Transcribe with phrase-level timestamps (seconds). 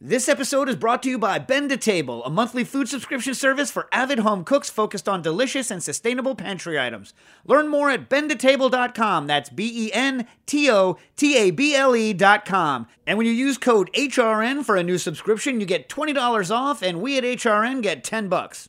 [0.00, 3.88] This episode is brought to you by Bento Table, a monthly food subscription service for
[3.90, 7.14] avid home cooks focused on delicious and sustainable pantry items.
[7.44, 9.26] Learn more at bentotable.com.
[9.26, 12.86] That's B E N T O T A B L E.com.
[13.08, 17.02] And when you use code HRN for a new subscription, you get $20 off, and
[17.02, 18.68] we at HRN get 10 bucks.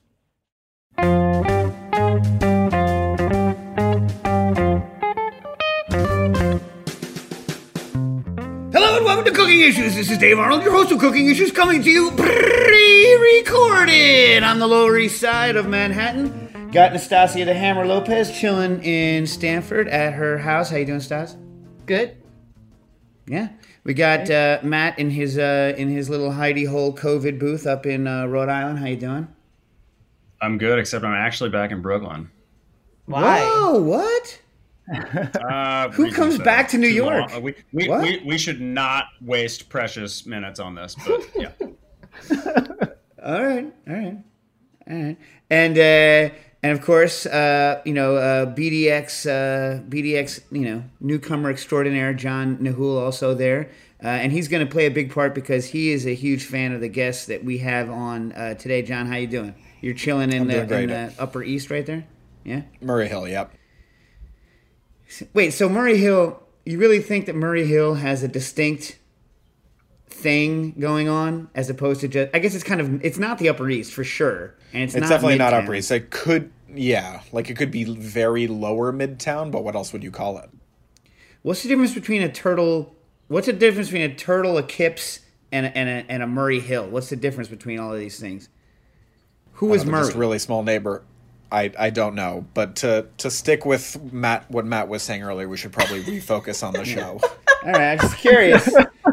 [9.30, 9.94] To Cooking Issues.
[9.94, 14.66] This is Dave Arnold, your host of Cooking Issues, coming to you pre-recorded on the
[14.66, 16.72] Lower East Side of Manhattan.
[16.72, 20.72] Got Nastassia the Hammer Lopez chilling in Stanford at her house.
[20.72, 21.38] How you doing, Stas?
[21.86, 22.18] Good.
[23.28, 23.50] Yeah.
[23.84, 27.86] We got uh, Matt in his uh, in his little hidey hole COVID booth up
[27.86, 28.80] in uh, Rhode Island.
[28.80, 29.28] How you doing?
[30.42, 32.32] I'm good, except I'm actually back in Brooklyn.
[33.06, 33.42] Why?
[33.42, 33.80] Whoa!
[33.80, 34.40] What?
[34.90, 37.32] Uh, Who comes that back to New too York?
[37.42, 41.52] We, we, we, we should not waste precious minutes on this, but yeah.
[43.24, 44.18] All right, all right,
[44.90, 45.18] all right,
[45.50, 46.34] and uh,
[46.64, 52.58] and of course, uh, you know, uh, BDX, uh, BDX, you know, newcomer extraordinaire John
[52.58, 53.70] Nahul also there,
[54.04, 56.72] uh, and he's going to play a big part because he is a huge fan
[56.74, 58.82] of the guests that we have on uh, today.
[58.82, 59.54] John, how you doing?
[59.82, 62.06] You're chilling in, I'm the, in the Upper East, right there.
[62.44, 62.62] Yeah.
[62.82, 63.54] Murray Hill, yep.
[65.34, 68.98] Wait, so Murray Hill, you really think that Murray Hill has a distinct
[70.08, 73.50] thing going on as opposed to just I guess it's kind of it's not the
[73.50, 74.56] Upper East for sure.
[74.74, 75.92] And it's, It's not definitely not Upper East.
[75.92, 80.12] It could, yeah, like it could be very lower Midtown, but what else would you
[80.12, 80.50] call it?
[81.42, 82.96] What's the difference between a turtle
[83.30, 85.22] what's the difference between a turtle, a kips,
[85.52, 86.88] and a, and a, and a Murray Hill?
[86.90, 88.50] What's the difference between all of these things?
[89.54, 90.06] Who is Murray?
[90.06, 91.04] Just really small neighbor.
[91.52, 95.48] I, I don't know, but to to stick with Matt, what Matt was saying earlier,
[95.48, 97.20] we should probably refocus on the show.
[97.66, 98.70] All right, I'm just curious.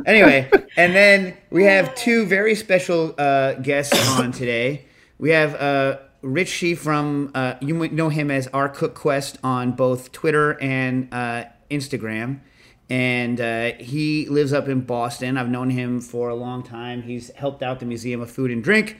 [0.07, 4.87] anyway, and then we have two very special uh, guests on today.
[5.19, 10.13] We have uh, Rich Shih from, uh, you might know him as OurCookQuest on both
[10.13, 12.41] Twitter and uh, Instagram.
[12.89, 15.37] And uh, he lives up in Boston.
[15.37, 17.03] I've known him for a long time.
[17.03, 18.99] He's helped out the Museum of Food and Drink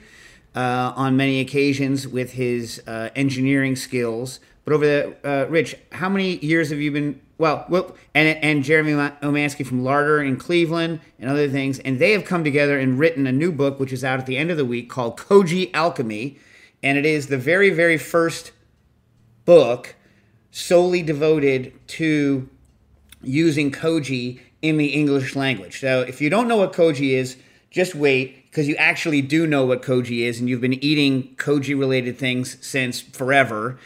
[0.57, 4.39] uh, on many occasions with his uh, engineering skills.
[4.65, 7.21] But over the uh, Rich, how many years have you been?
[7.37, 11.99] Well, well, and and Jeremy Ma- Umansky from Larder in Cleveland and other things, and
[11.99, 14.49] they have come together and written a new book, which is out at the end
[14.49, 16.39] of the week, called Koji Alchemy,
[16.81, 18.51] and it is the very very first
[19.45, 19.95] book
[20.49, 22.49] solely devoted to
[23.21, 25.79] using koji in the English language.
[25.79, 27.37] So if you don't know what koji is,
[27.69, 31.77] just wait because you actually do know what koji is, and you've been eating koji
[31.77, 33.77] related things since forever.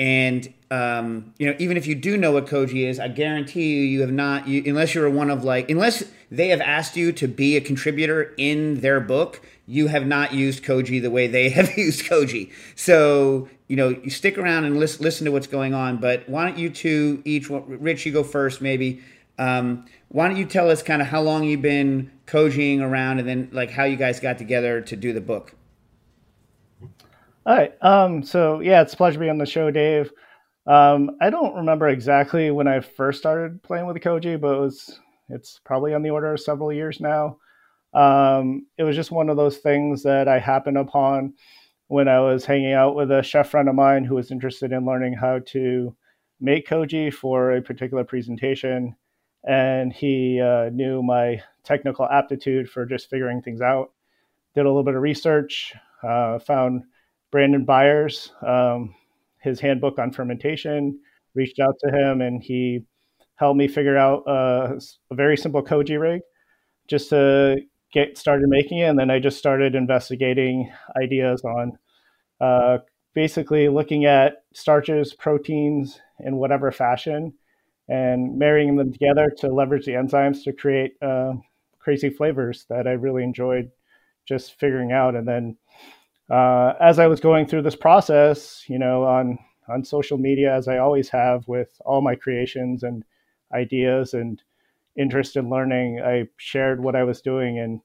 [0.00, 3.82] And um, you know, even if you do know what koji is, I guarantee you,
[3.82, 7.28] you have not, you, unless you're one of like, unless they have asked you to
[7.28, 11.78] be a contributor in their book, you have not used koji the way they have
[11.78, 12.50] used koji.
[12.74, 15.98] So you know, you stick around and listen, listen to what's going on.
[15.98, 19.02] But why don't you two each, Rich, you go first, maybe.
[19.38, 23.28] Um, why don't you tell us kind of how long you've been coaching around, and
[23.28, 25.54] then like how you guys got together to do the book?
[27.44, 27.74] All right.
[27.82, 30.10] Um, so yeah, it's a pleasure to be on the show, Dave.
[30.66, 35.00] Um, I don't remember exactly when I first started playing with Koji, but it was
[35.28, 37.38] it's probably on the order of several years now.
[37.94, 41.34] Um, it was just one of those things that I happened upon
[41.88, 44.84] when I was hanging out with a chef friend of mine who was interested in
[44.84, 45.94] learning how to
[46.40, 48.94] make koji for a particular presentation,
[49.46, 53.92] and he uh, knew my technical aptitude for just figuring things out.
[54.54, 56.82] Did a little bit of research, uh, found
[57.32, 58.94] Branden Byers, um,
[59.40, 60.98] his handbook on fermentation,
[61.34, 62.84] reached out to him, and he
[63.36, 64.74] helped me figure out uh,
[65.10, 66.22] a very simple koji rig
[66.88, 67.56] just to
[67.92, 68.88] get started making it.
[68.88, 71.72] And then I just started investigating ideas on
[72.40, 72.78] uh,
[73.14, 77.34] basically looking at starches, proteins in whatever fashion,
[77.88, 81.34] and marrying them together to leverage the enzymes to create uh,
[81.78, 83.70] crazy flavors that I really enjoyed
[84.26, 85.14] just figuring out.
[85.14, 85.56] And then
[86.30, 89.38] uh, as I was going through this process, you know, on
[89.68, 93.04] on social media, as I always have with all my creations and
[93.52, 94.40] ideas and
[94.96, 97.80] interest in learning, I shared what I was doing and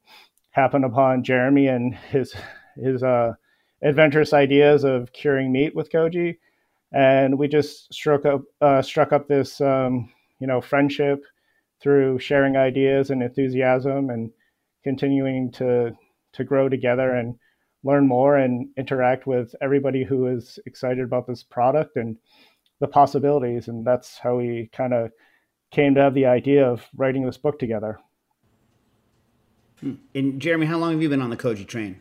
[0.51, 2.33] happened upon Jeremy and his
[2.75, 3.33] his uh,
[3.83, 6.37] adventurous ideas of curing meat with koji,
[6.91, 10.09] and we just struck up uh, struck up this um,
[10.39, 11.23] you know friendship
[11.81, 14.31] through sharing ideas and enthusiasm and
[14.83, 15.95] continuing to
[16.33, 17.35] to grow together and
[17.83, 22.15] learn more and interact with everybody who is excited about this product and
[22.79, 23.67] the possibilities.
[23.67, 25.11] And that's how we kind of
[25.71, 27.99] came to have the idea of writing this book together.
[29.79, 29.95] Hmm.
[30.13, 31.99] and jeremy how long have you been on the koji train?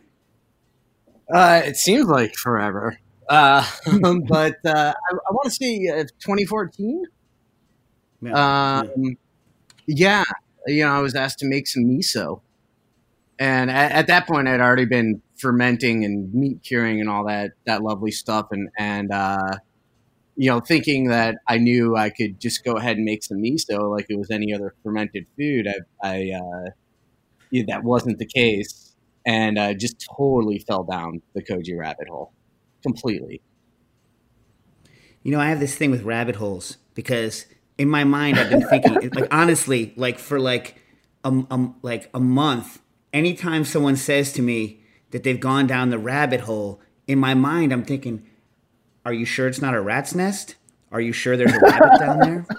[1.33, 3.65] Uh, it seems like forever uh,
[4.27, 5.87] but uh, I, I want to say
[6.19, 7.03] 2014
[8.23, 8.31] yeah.
[8.79, 9.11] Um, yeah
[9.87, 10.23] yeah,
[10.67, 12.41] you know, I was asked to make some miso,
[13.39, 17.51] and at, at, that point, I'd already been fermenting and meat curing and all that
[17.65, 19.57] that lovely stuff, and and uh,
[20.35, 23.89] you know, thinking that I knew I could just go ahead and make some miso
[23.89, 25.67] like it was any other fermented food.
[25.67, 26.69] I, I uh,
[27.49, 28.95] yeah, that wasn't the case,
[29.25, 32.33] and I just totally fell down the koji rabbit hole
[32.81, 33.41] completely.
[35.23, 37.45] You know, I have this thing with rabbit holes because
[37.77, 40.75] in my mind I've been thinking like honestly like for like
[41.23, 42.79] a, a, like a month
[43.13, 47.71] anytime someone says to me that they've gone down the rabbit hole in my mind
[47.71, 48.25] I'm thinking
[49.05, 50.55] are you sure it's not a rat's nest?
[50.91, 52.45] Are you sure there's a rabbit down there?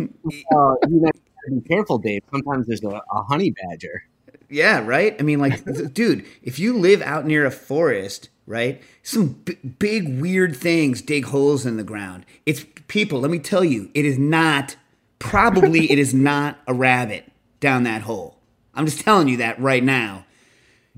[0.00, 1.10] Uh, you know
[1.50, 2.22] be careful Dave.
[2.30, 4.04] Sometimes there's a, a honey badger.
[4.48, 5.16] Yeah right?
[5.18, 8.82] I mean like dude if you live out near a forest right?
[9.02, 12.24] Some b- big weird things dig holes in the ground.
[12.46, 14.76] It's people, let me tell you, it is not
[15.18, 17.30] probably it is not a rabbit
[17.60, 18.38] down that hole.
[18.74, 20.24] I'm just telling you that right now.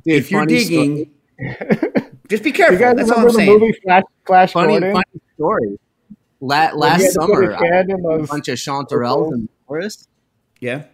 [0.05, 1.11] Dude, if you're digging,
[2.29, 2.79] just be careful.
[2.79, 3.59] That's all I'm saying.
[3.59, 5.79] Movie Flash, Flash funny, funny story.
[6.41, 10.09] La- last summer, I had a bunch of chanterelles in the forest.
[10.61, 10.85] Yeah,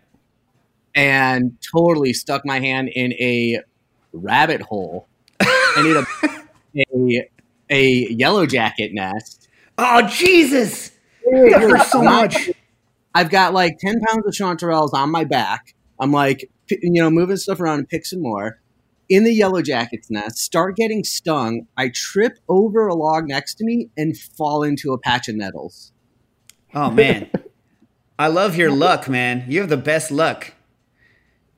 [0.94, 3.60] and totally stuck my hand in a
[4.12, 5.08] rabbit hole.
[5.40, 6.06] I need a
[6.76, 7.28] a
[7.70, 9.48] a yellow jacket nest.
[9.78, 10.92] Oh Jesus!
[11.24, 12.50] That hurts so much.
[13.14, 15.74] I've got like ten pounds of chanterelles on my back.
[15.98, 18.60] I'm like, you know, moving stuff around and pick some more.
[19.08, 21.68] In the yellow jacket's nest, start getting stung.
[21.76, 25.92] I trip over a log next to me and fall into a patch of nettles.
[26.74, 27.30] Oh man,
[28.18, 29.44] I love your luck, man.
[29.48, 30.54] You have the best luck.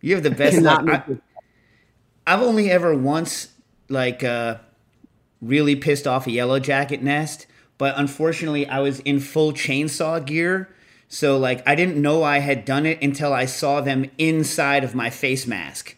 [0.01, 0.85] You have the best luck.
[2.27, 3.49] I, have only ever once
[3.89, 4.59] like uh,
[5.41, 7.47] really pissed off a yellow jacket nest.
[7.79, 10.69] But unfortunately, I was in full chainsaw gear.
[11.09, 14.95] So, like, I didn't know I had done it until I saw them inside of
[14.95, 15.97] my face mask.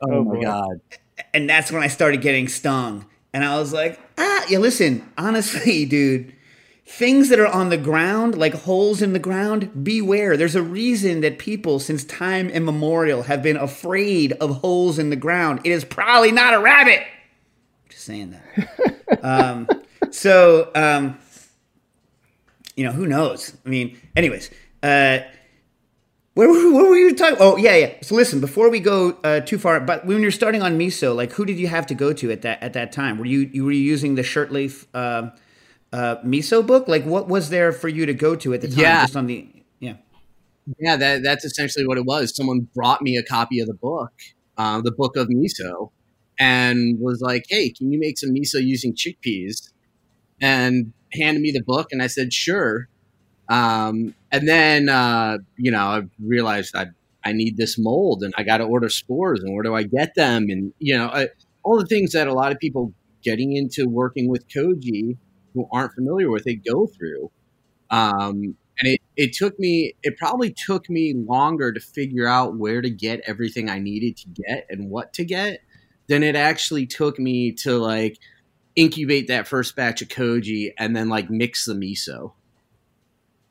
[0.00, 0.80] Oh, oh my God.
[1.34, 3.04] And that's when I started getting stung.
[3.34, 6.34] And I was like, ah, yeah, listen, honestly, dude,
[6.86, 10.36] things that are on the ground, like holes in the ground, beware.
[10.36, 15.16] There's a reason that people, since time immemorial, have been afraid of holes in the
[15.16, 15.60] ground.
[15.64, 17.02] It is probably not a rabbit.
[18.10, 19.20] Saying that.
[19.22, 19.68] um,
[20.10, 21.16] so, um,
[22.74, 23.56] you know, who knows?
[23.64, 24.50] I mean, anyways,
[24.82, 25.20] uh,
[26.34, 27.36] where, where were you talking?
[27.38, 27.94] Oh, yeah, yeah.
[28.02, 31.30] So listen, before we go uh, too far, but when you're starting on miso, like,
[31.30, 33.16] who did you have to go to at that at that time?
[33.16, 35.30] Were you you were you using the Shurtleff uh,
[35.92, 36.88] uh, miso book?
[36.88, 38.78] Like, what was there for you to go to at the time?
[38.78, 39.02] Yeah.
[39.02, 39.48] Just on the
[39.78, 39.94] yeah.
[40.80, 42.34] Yeah, that, that's essentially what it was.
[42.34, 44.12] Someone brought me a copy of the book,
[44.58, 45.92] uh, the book of miso,
[46.40, 49.72] and was like, "Hey, can you make some miso using chickpeas?"
[50.40, 52.88] And handed me the book, and I said, "Sure."
[53.48, 56.88] Um, and then uh, you know, I realized I
[57.24, 60.14] I need this mold, and I got to order spores, and where do I get
[60.16, 60.46] them?
[60.50, 61.28] And you know, I,
[61.64, 65.16] all the things that a lot of people getting into working with koji
[65.54, 67.30] who aren't familiar with it go through.
[67.90, 72.80] Um, and it, it took me it probably took me longer to figure out where
[72.82, 75.60] to get everything i needed to get and what to get
[76.10, 78.18] then it actually took me to like
[78.74, 82.32] incubate that first batch of koji and then like mix the miso.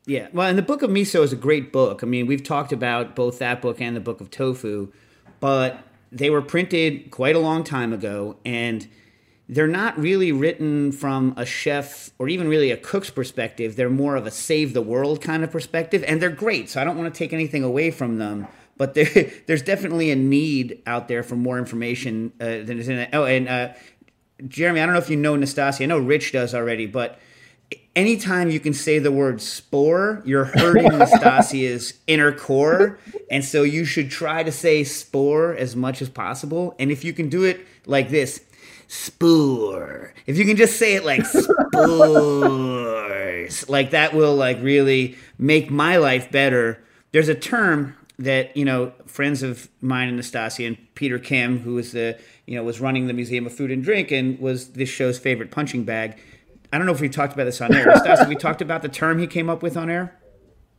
[0.06, 2.02] Yeah, well, and the Book of Miso is a great book.
[2.02, 4.92] I mean, we've talked about both that book and the Book of Tofu,
[5.40, 8.88] but they were printed quite a long time ago, and
[9.48, 13.76] they're not really written from a chef or even really a cook's perspective.
[13.76, 16.72] They're more of a save the world kind of perspective, and they're great.
[16.72, 18.48] So I don't want to take anything away from them.
[18.80, 19.06] But there,
[19.46, 23.10] there's definitely a need out there for more information uh, than is in it.
[23.14, 23.74] Oh, and uh,
[24.48, 25.84] Jeremy, I don't know if you know Nastassia.
[25.84, 27.20] I know Rich does already, but
[27.96, 32.98] anytime you can say the word spore, you're hurting Nastassia's inner core.
[33.30, 36.76] And so you should try to say spore as much as possible.
[36.80, 38.42] And if you can do it like this,
[38.88, 40.14] spore.
[40.26, 41.60] If you can just say it like spores,
[43.70, 46.82] like that will like really make my life better.
[47.12, 51.74] There's a term that, you know, friends of mine and Nastassia and Peter Kim, who
[51.74, 54.90] was the, you know, was running the Museum of Food and Drink and was this
[54.90, 56.20] show's favorite punching bag
[56.72, 57.96] I don't know if we talked about this on air.
[57.98, 60.16] Stas, we talked about the term he came up with on air?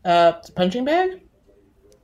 [0.05, 1.21] Uh, punching bag?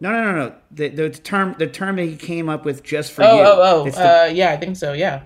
[0.00, 0.54] No, no, no, no.
[0.70, 3.42] The, the term the term that he came up with just for oh, you.
[3.42, 4.92] Oh, oh, the- Uh, yeah, I think so.
[4.92, 5.22] Yeah.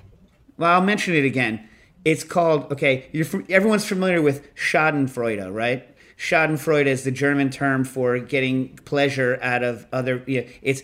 [0.59, 1.69] well, I'll mention it again.
[2.05, 3.09] It's called okay.
[3.13, 5.87] You're everyone's familiar with Schadenfreude, right?
[6.21, 10.23] Schadenfreude is the German term for getting pleasure out of other.
[10.27, 10.83] Yeah, it's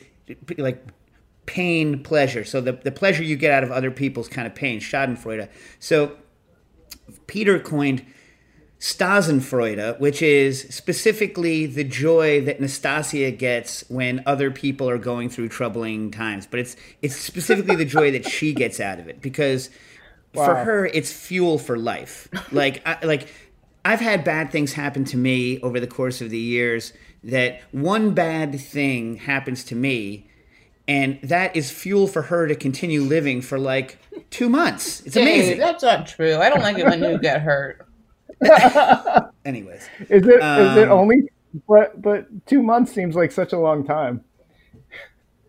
[0.57, 0.83] like
[1.45, 2.43] pain pleasure.
[2.43, 5.51] So the the pleasure you get out of other people's kind of pain, Schadenfreude.
[5.79, 6.17] So
[7.27, 8.03] Peter coined
[8.81, 15.51] Stasenfreude, which is specifically the joy that Nastassia gets when other people are going through
[15.51, 16.47] troubling times.
[16.47, 19.69] But it's it's specifically the joy that she gets out of it because
[20.33, 22.27] for her it's fuel for life.
[22.53, 23.29] Like I, like
[23.87, 28.15] I've had bad things happen to me over the course of the years that one
[28.15, 30.29] bad thing happens to me
[30.89, 33.99] and that is fuel for her to continue living for like
[34.31, 35.03] 2 months.
[35.07, 35.59] It's Hey, amazing.
[35.59, 36.37] that's not true.
[36.37, 37.87] I don't like it when you get hurt.
[39.45, 40.43] Anyways, Is it?
[40.43, 41.17] Is it Um, only?
[41.69, 44.23] But but two months seems like such a long time.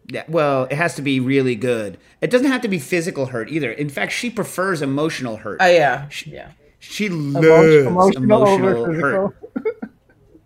[0.09, 1.97] Yeah, well, it has to be really good.
[2.21, 3.71] It doesn't have to be physical hurt either.
[3.71, 5.57] In fact, she prefers emotional hurt.
[5.61, 6.51] Oh yeah, yeah.
[6.89, 9.33] She loves emotional, emotional over physical.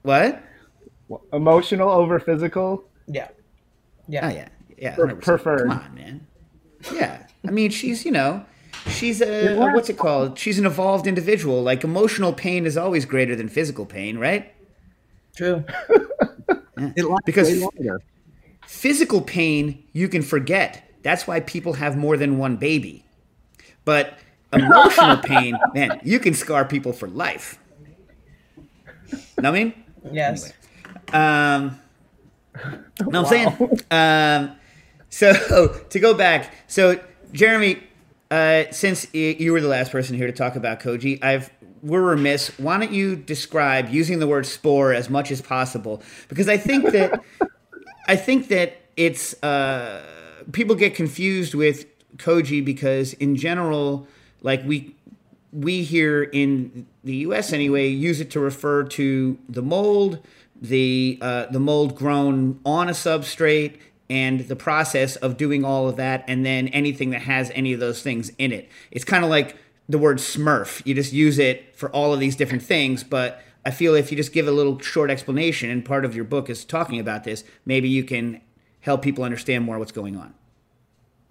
[0.03, 0.43] What?
[1.31, 2.83] Emotional over physical.
[3.07, 3.27] Yeah.
[3.29, 3.35] Oh
[4.07, 4.29] Yeah.
[4.31, 4.95] yeah, yeah.
[4.95, 5.21] 100%.
[5.21, 5.67] preferred.
[5.67, 6.27] Come on, man.
[6.93, 8.43] Yeah, I mean, she's you know,
[8.87, 10.39] she's a, a what's it called?
[10.39, 11.61] She's an evolved individual.
[11.61, 14.51] Like emotional pain is always greater than physical pain, right?
[15.35, 15.63] True.
[16.95, 18.01] It lasts Because- longer.
[18.65, 20.83] Physical pain you can forget.
[21.03, 23.05] That's why people have more than one baby.
[23.85, 24.17] But
[24.53, 27.57] emotional pain, man, you can scar people for life.
[29.11, 29.73] Know what I mean?
[30.11, 30.53] Yes.
[31.13, 31.79] Um,
[33.07, 33.79] no, I'm saying.
[33.89, 34.55] Um,
[35.09, 35.33] so
[35.89, 36.99] to go back, so
[37.33, 37.81] Jeremy,
[38.29, 41.49] uh, since you were the last person here to talk about Koji, I've
[41.83, 42.57] we're remiss.
[42.59, 46.01] Why don't you describe using the word spore as much as possible?
[46.27, 47.23] Because I think that
[48.07, 50.03] I think that it's uh,
[50.51, 51.85] people get confused with
[52.17, 54.07] Koji because in general,
[54.41, 54.95] like we
[55.51, 57.51] we here in the U.S.
[57.51, 60.25] anyway use it to refer to the mold,
[60.61, 63.77] the uh, the mold grown on a substrate,
[64.09, 67.79] and the process of doing all of that, and then anything that has any of
[67.79, 68.69] those things in it.
[68.91, 69.57] It's kind of like
[69.89, 70.85] the word Smurf.
[70.85, 74.17] You just use it for all of these different things, but I feel if you
[74.17, 77.43] just give a little short explanation, and part of your book is talking about this,
[77.65, 78.41] maybe you can
[78.81, 80.33] help people understand more what's going on.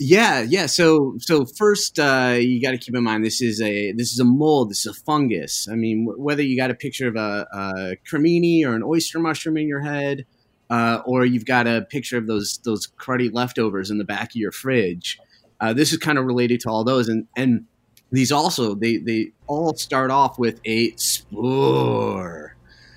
[0.03, 0.65] Yeah, yeah.
[0.65, 4.19] So, so first, uh, you got to keep in mind this is a this is
[4.19, 4.71] a mold.
[4.71, 5.69] This is a fungus.
[5.71, 9.19] I mean, wh- whether you got a picture of a, a cremini or an oyster
[9.19, 10.25] mushroom in your head,
[10.71, 14.37] uh, or you've got a picture of those those cruddy leftovers in the back of
[14.37, 15.19] your fridge,
[15.61, 17.09] uh, this is kind of related to all those.
[17.11, 17.67] And and
[18.11, 22.57] these also they they all start off with a spore.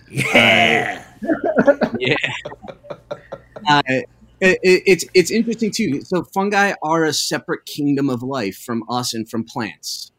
[0.09, 1.03] Yeah.
[1.99, 2.15] yeah.
[4.43, 6.01] It- it's it's interesting too.
[6.01, 10.11] So fungi are a separate kingdom of life from us and from plants.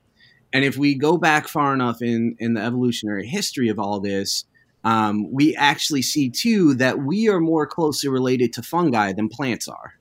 [0.52, 4.44] And if we go back far enough in in the evolutionary history of all this,
[4.84, 9.68] um, we actually see too that we are more closely related to fungi than plants
[9.68, 9.94] are.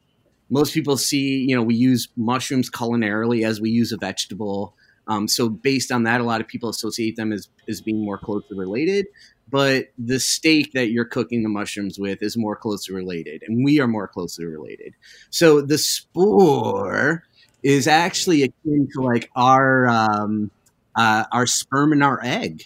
[0.50, 4.76] Most people see, you know, we use mushrooms culinarily as we use a vegetable.
[5.08, 8.18] Um, so based on that, a lot of people associate them as as being more
[8.20, 9.08] closely related
[9.54, 13.80] but the steak that you're cooking the mushrooms with is more closely related, and we
[13.80, 14.96] are more closely related.
[15.30, 17.24] So the spore
[17.62, 20.50] is actually akin to like our um,
[20.96, 22.64] uh, our sperm and our egg.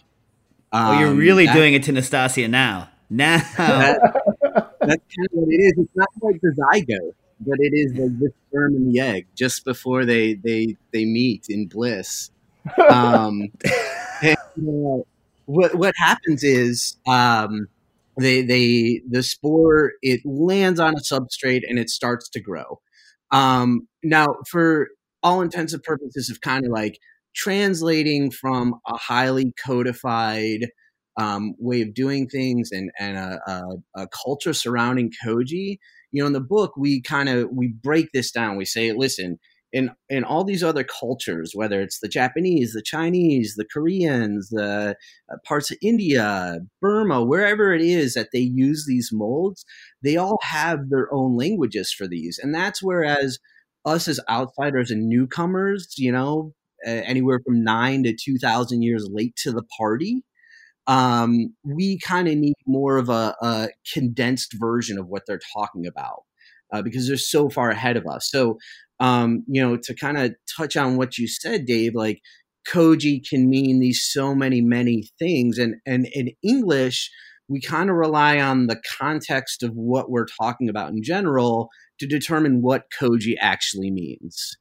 [0.71, 2.89] Oh, you're Um, really that- doing it to Nastassia now.
[3.09, 3.37] Now.
[3.57, 3.99] that-
[4.79, 5.73] that's kind of what it is.
[5.79, 9.65] It's not like the zygote, but it is like the sperm and the egg just
[9.65, 12.31] before they they they meet in bliss.
[12.89, 13.49] Um,
[14.21, 15.03] and, uh,
[15.47, 17.67] what what happens is um,
[18.19, 22.79] they they the spore it lands on a substrate and it starts to grow.
[23.31, 24.89] Um, now, for
[25.23, 26.99] all intents and purposes of kind of like
[27.35, 30.67] translating from a highly codified
[31.17, 35.79] um, way of doing things and and a, a, a culture surrounding koji.
[36.11, 38.57] You know, in the book, we kind of we break this down.
[38.57, 39.39] We say, listen,
[39.77, 44.95] in in all these other cultures, whether it's the Japanese, the Chinese, the Koreans, the
[45.31, 49.65] uh, parts of India, Burma, wherever it is that they use these molds,
[50.01, 53.37] they all have their own languages for these, and that's whereas
[53.85, 56.53] us as outsiders and newcomers, you know,
[56.85, 60.23] anywhere from nine to two thousand years late to the party,
[60.87, 65.85] um, we kind of need more of a, a, condensed version of what they're talking
[65.85, 66.23] about
[66.71, 68.29] uh, because they're so far ahead of us.
[68.29, 68.57] So,
[68.99, 72.21] um, you know, to kind of touch on what you said, Dave, like
[72.67, 75.57] koji can mean these so many, many things.
[75.57, 77.09] And, and in English,
[77.47, 81.69] we kind of rely on the context of what we're talking about in general
[81.99, 84.57] to determine what koji actually means.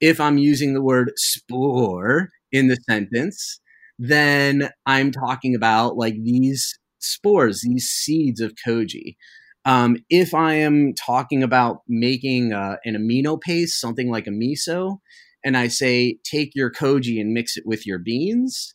[0.00, 3.60] If I'm using the word spore in the sentence,
[3.98, 9.16] then I'm talking about like these spores, these seeds of koji.
[9.64, 14.98] Um, if I am talking about making uh, an amino paste, something like a miso,
[15.44, 18.74] and I say take your koji and mix it with your beans,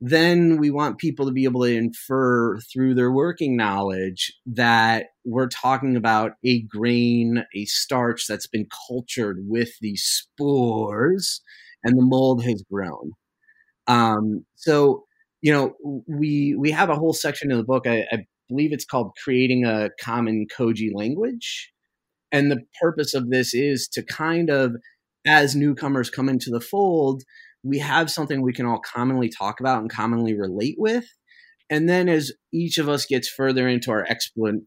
[0.00, 5.48] then we want people to be able to infer through their working knowledge that we're
[5.48, 11.40] talking about a grain, a starch that's been cultured with these spores
[11.82, 13.12] and the mold has grown.
[13.86, 15.04] Um, so,
[15.40, 17.86] you know, we we have a whole section in the book.
[17.86, 21.72] I, I believe it's called "Creating a Common Koji Language,"
[22.32, 24.76] and the purpose of this is to kind of,
[25.26, 27.22] as newcomers come into the fold,
[27.62, 31.06] we have something we can all commonly talk about and commonly relate with.
[31.68, 34.06] And then, as each of us gets further into our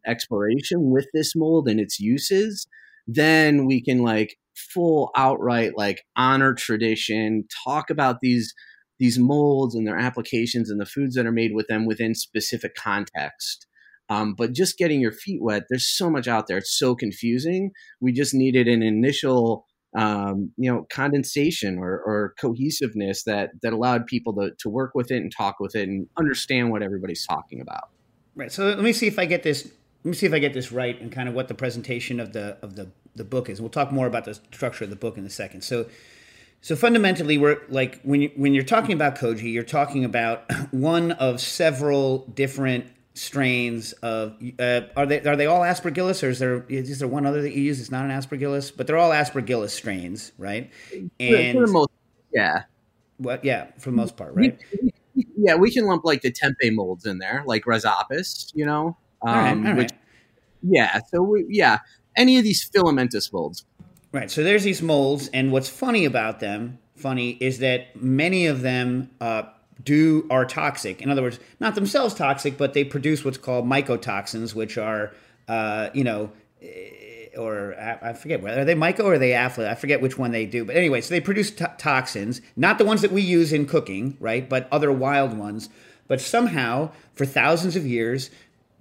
[0.05, 2.67] exploration with this mold and its uses,
[3.07, 8.53] then we can like full outright like honor tradition, talk about these
[8.99, 12.75] these molds and their applications and the foods that are made with them within specific
[12.75, 13.65] context.
[14.09, 16.57] Um, but just getting your feet wet, there's so much out there.
[16.57, 17.71] It's so confusing.
[18.01, 24.07] We just needed an initial, um, you know, condensation or, or, cohesiveness that that allowed
[24.07, 27.61] people to to work with it and talk with it and understand what everybody's talking
[27.61, 27.89] about.
[28.35, 28.51] Right.
[28.51, 29.65] So let me see if I get this.
[30.03, 32.33] Let me see if I get this right and kind of what the presentation of
[32.33, 33.61] the of the the book is.
[33.61, 35.61] We'll talk more about the structure of the book in a second.
[35.61, 35.87] So
[36.61, 41.11] so fundamentally, we're like when you when you're talking about koji, you're talking about one
[41.13, 44.37] of several different strains of.
[44.57, 47.53] Uh, are they are they all aspergillus, or is there is there one other that
[47.53, 47.79] you use?
[47.79, 50.71] It's not an aspergillus, but they're all aspergillus strains, right?
[51.19, 51.89] And for the most,
[52.33, 52.63] yeah,
[53.17, 53.43] what?
[53.43, 54.57] Yeah, for the most part, right?
[55.37, 58.97] yeah, we can lump like the tempeh molds in there, like rhizopus, you know.
[59.21, 59.77] Um, all right, all right.
[59.77, 59.91] Which,
[60.61, 61.79] yeah, so we, yeah,
[62.15, 63.65] any of these filamentous molds,
[64.11, 64.31] Right.
[64.31, 69.11] So there's these molds, and what's funny about them, funny, is that many of them
[69.21, 69.43] uh,
[69.83, 71.01] do are toxic.
[71.01, 75.13] In other words, not themselves toxic, but they produce what's called mycotoxins, which are,
[75.47, 79.71] uh, you know, eh, or I forget are they myco or they affluent?
[79.71, 80.65] I forget which one they do.
[80.65, 84.17] But anyway, so they produce to- toxins, not the ones that we use in cooking,
[84.19, 84.47] right?
[84.49, 85.69] But other wild ones.
[86.07, 88.31] But somehow, for thousands of years,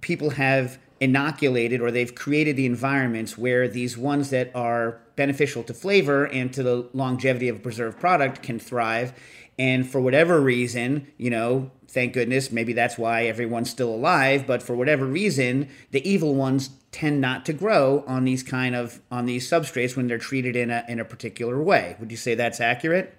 [0.01, 5.73] people have inoculated or they've created the environments where these ones that are beneficial to
[5.73, 9.13] flavor and to the longevity of a preserved product can thrive.
[9.59, 14.63] And for whatever reason, you know, thank goodness, maybe that's why everyone's still alive, but
[14.63, 19.27] for whatever reason, the evil ones tend not to grow on these kind of on
[19.27, 21.95] these substrates when they're treated in a in a particular way.
[21.99, 23.15] Would you say that's accurate?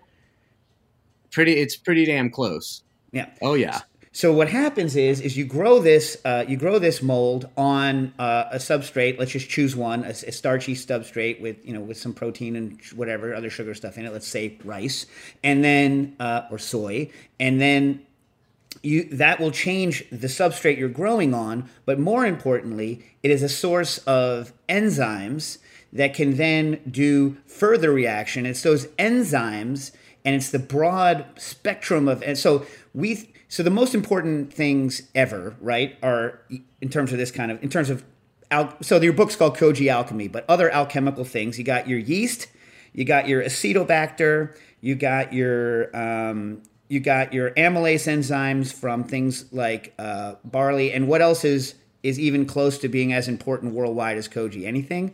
[1.33, 2.83] Pretty it's pretty damn close.
[3.13, 3.31] Yeah.
[3.43, 3.81] Oh yeah.
[4.13, 8.47] So what happens is is you grow this uh, you grow this mold on uh,
[8.51, 9.21] a substrate.
[9.21, 12.81] Let's just choose one, a, a, starchy substrate with you know with some protein and
[12.97, 14.13] whatever other sugar stuff in it.
[14.13, 15.07] Let's say rice,
[15.45, 18.05] and then uh, or soy, and then
[18.83, 21.71] you that will change the substrate you're growing on.
[21.85, 25.59] But more importantly, it is a source of enzymes
[25.93, 28.45] that can then do further reaction.
[28.45, 29.93] It's those enzymes
[30.25, 35.57] and it's the broad spectrum of and so we so the most important things ever,
[35.61, 36.41] right, are
[36.81, 38.05] in terms of this kind of in terms of
[38.53, 41.59] al- so your book's called Koji Alchemy, but other alchemical things.
[41.59, 42.47] You got your yeast,
[42.93, 49.53] you got your acetobacter, you got your um, you got your amylase enzymes from things
[49.53, 54.17] like uh, barley, and what else is is even close to being as important worldwide
[54.17, 54.65] as koji?
[54.65, 55.13] Anything?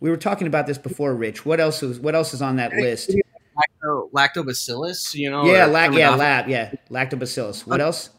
[0.00, 1.46] We were talking about this before, Rich.
[1.46, 3.12] What else is what else is on that list?
[3.58, 5.44] Lacto, lactobacillus, you know?
[5.44, 7.66] Yeah, la- yeah, lab, yeah, lactobacillus.
[7.66, 8.10] What else?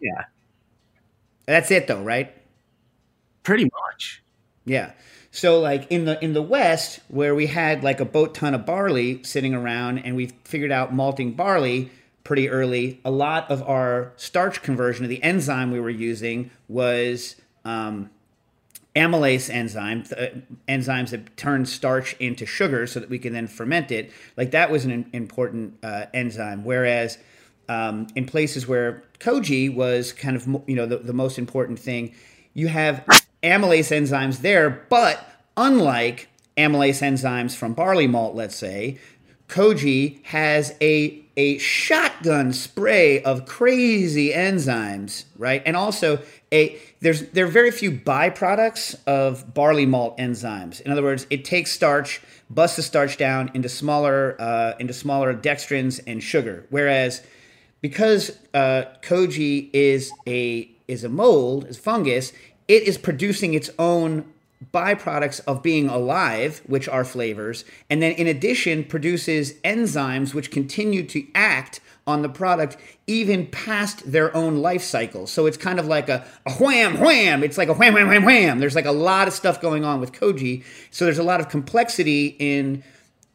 [0.00, 0.24] Yeah.
[1.46, 2.34] That's it, though, right?
[3.42, 4.22] Pretty much.
[4.64, 4.92] Yeah.
[5.30, 8.66] So like in the in the West, where we had like a boat ton of
[8.66, 11.90] barley sitting around, and we figured out malting barley
[12.22, 13.00] pretty early.
[13.04, 18.10] A lot of our starch conversion of the enzyme we were using was um,
[18.94, 20.26] amylase enzyme, uh,
[20.68, 24.12] enzymes that turn starch into sugar so that we can then ferment it.
[24.36, 26.64] Like that was an important uh, enzyme.
[26.64, 27.18] Whereas
[27.68, 32.14] um, in places where koji was kind of you know the, the most important thing,
[32.54, 33.04] you have
[33.42, 35.26] amylase enzymes there, but
[35.56, 38.98] unlike amylase enzymes from barley malt, let's say,
[39.48, 45.62] koji has a a shotgun spray of crazy enzymes, right?
[45.64, 46.20] And also
[46.52, 50.80] a there's there are very few byproducts of barley malt enzymes.
[50.80, 55.34] In other words, it takes starch, busts the starch down into smaller uh, into smaller
[55.34, 56.66] dextrins and sugar.
[56.70, 57.22] Whereas
[57.80, 62.32] because uh, koji is a is a mold, is fungus,
[62.68, 64.24] it is producing its own
[64.72, 71.04] byproducts of being alive, which are flavors, and then in addition produces enzymes which continue
[71.04, 75.26] to act on the product even past their own life cycle.
[75.26, 77.44] So it's kind of like a, a wham wham.
[77.44, 78.58] It's like a wham wham wham wham.
[78.58, 80.64] There's like a lot of stuff going on with koji.
[80.90, 82.82] So there's a lot of complexity in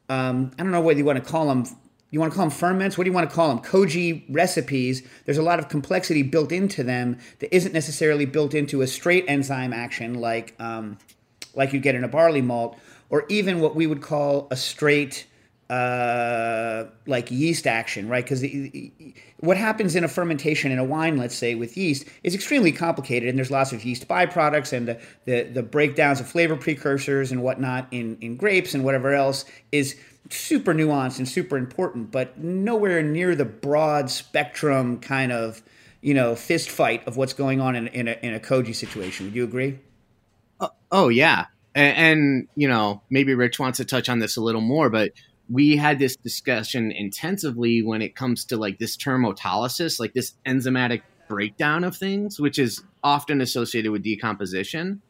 [0.10, 1.65] um, I don't know what you want to call them.
[2.10, 2.97] You want to call them ferments?
[2.97, 3.60] What do you want to call them?
[3.60, 5.06] Koji recipes.
[5.25, 9.25] There's a lot of complexity built into them that isn't necessarily built into a straight
[9.27, 10.97] enzyme action like um,
[11.53, 12.77] like you get in a barley malt,
[13.10, 15.25] or even what we would call a straight
[15.69, 18.23] uh, like yeast action, right?
[18.23, 18.43] Because
[19.39, 23.27] what happens in a fermentation in a wine, let's say with yeast, is extremely complicated,
[23.27, 27.43] and there's lots of yeast byproducts and the, the, the breakdowns of flavor precursors and
[27.43, 29.97] whatnot in, in grapes and whatever else is
[30.30, 35.62] super nuanced and super important, but nowhere near the broad spectrum kind of
[36.01, 39.25] you know fist fight of what's going on in, in, a, in a koji situation.
[39.25, 39.80] Would you agree?
[40.60, 44.41] Uh, oh yeah, and, and you know maybe Rich wants to touch on this a
[44.41, 45.12] little more, but
[45.49, 50.33] we had this discussion intensively when it comes to like this term autolysis, like this
[50.45, 55.01] enzymatic breakdown of things, which is often associated with decomposition.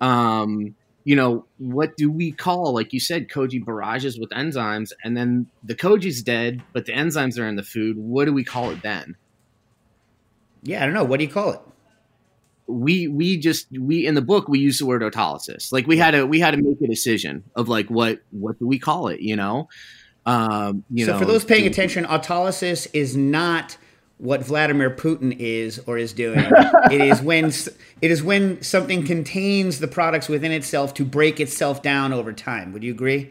[0.00, 5.16] Um, you know, what do we call, like you said, koji barrages with enzymes, and
[5.16, 7.96] then the koji's dead, but the enzymes are in the food.
[7.96, 9.16] What do we call it then?
[10.62, 11.04] Yeah, I don't know.
[11.04, 11.60] What do you call it?
[12.66, 16.12] We we just we in the book we use the word autolysis like we had
[16.12, 19.20] to we had to make a decision of like what what do we call it
[19.20, 19.68] you know
[20.26, 23.76] um you so know for those paying attention autolysis is not
[24.18, 26.38] what Vladimir Putin is or is doing.
[26.90, 27.46] it is when
[28.00, 32.72] it is when something contains the products within itself to break itself down over time.
[32.72, 33.30] Would you agree?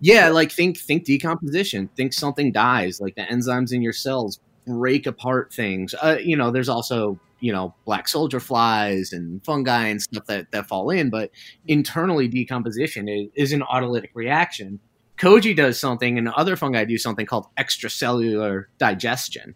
[0.00, 1.88] Yeah, like think think decomposition.
[1.96, 5.94] Think something dies, like the enzymes in your cells break apart things.
[5.94, 10.50] Uh, you know, there's also you know black soldier flies and fungi and stuff that
[10.52, 11.30] that fall in but
[11.66, 14.78] internally decomposition is, is an autolytic reaction.
[15.18, 19.54] Koji does something and other fungi do something called extracellular digestion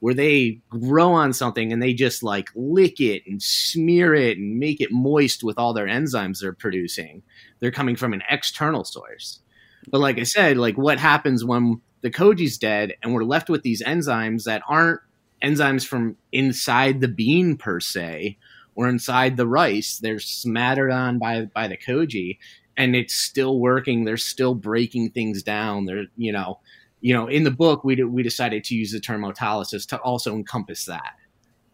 [0.00, 4.58] where they grow on something and they just like lick it and smear it and
[4.58, 7.22] make it moist with all their enzymes they're producing.
[7.60, 9.40] They're coming from an external source.
[9.88, 13.62] But like i said like what happens when the koji's dead and we're left with
[13.62, 15.00] these enzymes that aren't
[15.44, 18.38] enzymes from inside the bean per se
[18.74, 19.98] or inside the rice.
[19.98, 22.38] They're smattered on by by the koji,
[22.76, 24.04] and it's still working.
[24.04, 25.86] They're still breaking things down.
[25.86, 26.60] They're you know,
[27.00, 30.34] you know, in the book we we decided to use the term autolysis to also
[30.34, 31.14] encompass that.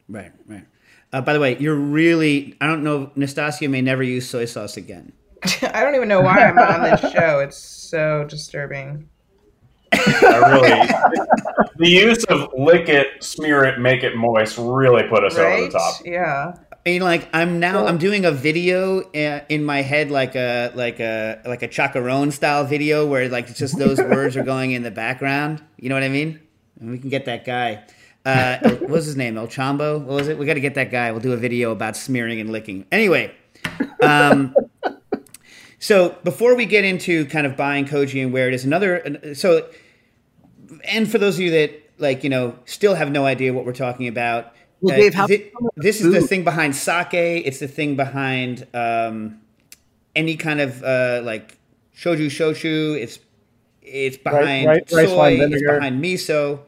[0.09, 0.67] Right, right.
[1.13, 3.11] Uh, by the way, you're really I don't know.
[3.17, 5.13] Nastassia may never use soy sauce again.
[5.63, 7.39] I don't even know why I'm on this show.
[7.41, 9.09] It's so disturbing.
[9.93, 15.37] I really, the use of lick it, smear it, make it moist really put us
[15.37, 15.59] right?
[15.59, 15.95] over the top.
[16.05, 16.55] Yeah.
[16.73, 20.73] I mean, like I'm now I'm doing a video uh, in my head, like a
[20.75, 24.73] like a like a chacarone style video, where like it's just those words are going
[24.73, 25.63] in the background.
[25.77, 26.41] You know what I mean?
[26.81, 27.85] And we can get that guy.
[28.25, 29.37] Uh, what was his name?
[29.37, 30.01] El Chombo?
[30.01, 30.39] What was it?
[30.39, 31.11] We got to get that guy.
[31.11, 32.87] We'll do a video about smearing and licking.
[32.93, 33.35] Anyway,
[34.03, 34.55] um,
[35.81, 39.67] so before we get into kind of buying koji and where it is, another so,
[40.85, 43.73] and for those of you that like you know still have no idea what we're
[43.73, 44.53] talking about.
[44.83, 47.09] Well, uh, Dave, thi- this is the thing behind sake.
[47.13, 49.41] It's the thing behind um,
[50.15, 51.59] any kind of uh, like
[51.97, 53.01] shoju shochu.
[53.01, 53.19] It's
[53.83, 55.39] it's behind right- rice soy.
[55.41, 56.61] It's behind miso.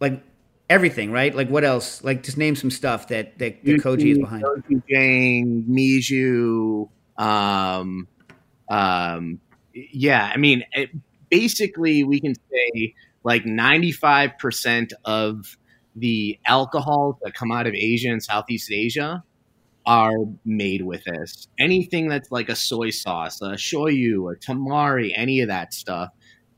[0.00, 0.22] Like
[0.68, 1.34] everything, right?
[1.34, 2.02] Like what else?
[2.02, 4.42] Like just name some stuff that that the koji is behind.
[4.42, 8.08] Gochujang, Miju, um,
[8.70, 9.40] um,
[9.74, 10.30] yeah.
[10.32, 10.90] I mean, it,
[11.30, 15.58] basically, we can say like ninety-five percent of
[15.96, 19.22] the alcohols that come out of Asia and Southeast Asia
[19.86, 20.12] are
[20.44, 21.48] made with this.
[21.58, 26.10] Anything that's like a soy sauce, a shoyu, a tamari, any of that stuff,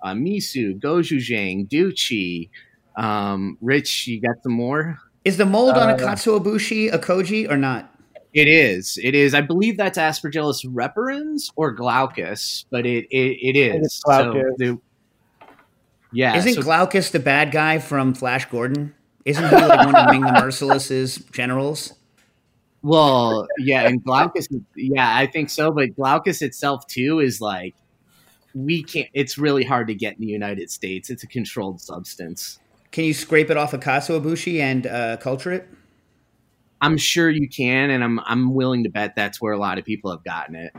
[0.02, 2.50] uh, miso, gochujang, douchi.
[2.96, 4.98] Um, Rich, you got some more?
[5.24, 7.91] Is the mold on a Uh, katsuobushi a koji or not?
[8.34, 8.98] It is.
[9.02, 9.34] It is.
[9.34, 13.86] I believe that's Aspergillus repens or glaucus, but it it, it is.
[13.86, 14.54] it's glaucus.
[14.58, 14.78] the-
[16.12, 16.36] yeah.
[16.36, 18.94] Isn't so- Glaucus the bad guy from Flash Gordon?
[19.24, 21.94] Isn't he like one of Ming the Merciless's generals?
[22.82, 24.48] well, yeah, and glaucus.
[24.74, 25.70] Yeah, I think so.
[25.70, 27.74] But glaucus itself too is like
[28.54, 29.08] we can't.
[29.14, 31.08] It's really hard to get in the United States.
[31.08, 32.58] It's a controlled substance.
[32.90, 35.68] Can you scrape it off a katsuobushi and uh, culture it?
[36.82, 39.84] I'm sure you can, and I'm I'm willing to bet that's where a lot of
[39.84, 40.74] people have gotten it.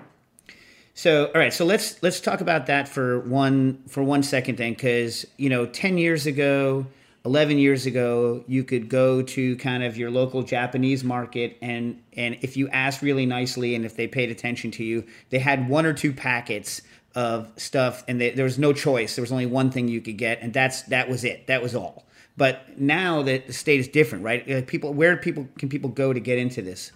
[0.94, 4.74] So, all right, so let's let's talk about that for one for one second then,
[4.74, 6.86] because you know, ten years ago,
[7.26, 12.38] eleven years ago, you could go to kind of your local Japanese market, and and
[12.42, 15.86] if you asked really nicely, and if they paid attention to you, they had one
[15.86, 16.82] or two packets
[17.16, 19.16] of stuff, and they, there was no choice.
[19.16, 21.48] There was only one thing you could get, and that's that was it.
[21.48, 22.06] That was all.
[22.36, 24.66] But now that the state is different, right?
[24.68, 26.92] People, where people can people go to get into this?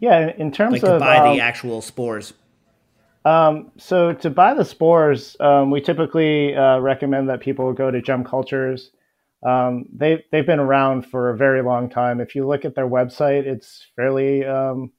[0.00, 2.32] Yeah, in terms Like to of buy um, the actual spores.
[3.24, 8.00] Um, so to buy the spores, um, we typically uh, recommend that people go to
[8.00, 8.90] Gem Cultures.
[9.46, 12.20] Um, they they've been around for a very long time.
[12.20, 14.90] If you look at their website, it's fairly um,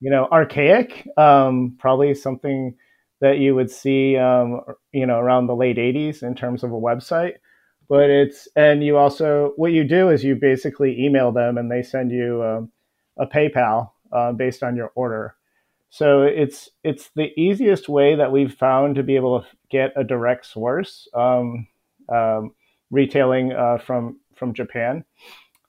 [0.00, 1.08] you know archaic.
[1.16, 2.74] Um, probably something
[3.20, 4.60] that you would see um,
[4.92, 7.34] you know around the late '80s in terms of a website.
[7.88, 11.82] But it's and you also what you do is you basically email them and they
[11.82, 12.70] send you um,
[13.18, 15.36] a PayPal uh, based on your order.
[15.90, 20.04] So it's it's the easiest way that we've found to be able to get a
[20.04, 21.66] direct source um,
[22.08, 22.54] um,
[22.90, 25.04] retailing uh, from from Japan,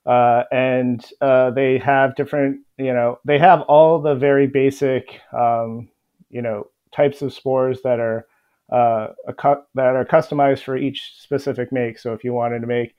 [0.06, 5.90] uh, and uh, they have different you know they have all the very basic um,
[6.30, 8.26] you know types of spores that are
[8.70, 11.98] uh, cu- that are customized for each specific make.
[11.98, 12.94] So if you wanted to make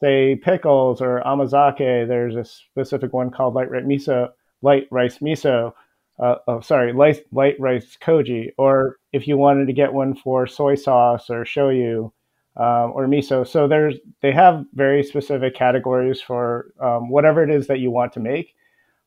[0.00, 5.72] say pickles or amazake, there's a specific one called light rice miso, light rice miso
[6.18, 10.46] uh, oh, sorry, light, light rice koji, or if you wanted to get one for
[10.46, 12.12] soy sauce or shoyu
[12.56, 13.46] um, or miso.
[13.46, 18.12] So there's they have very specific categories for um, whatever it is that you want
[18.12, 18.54] to make.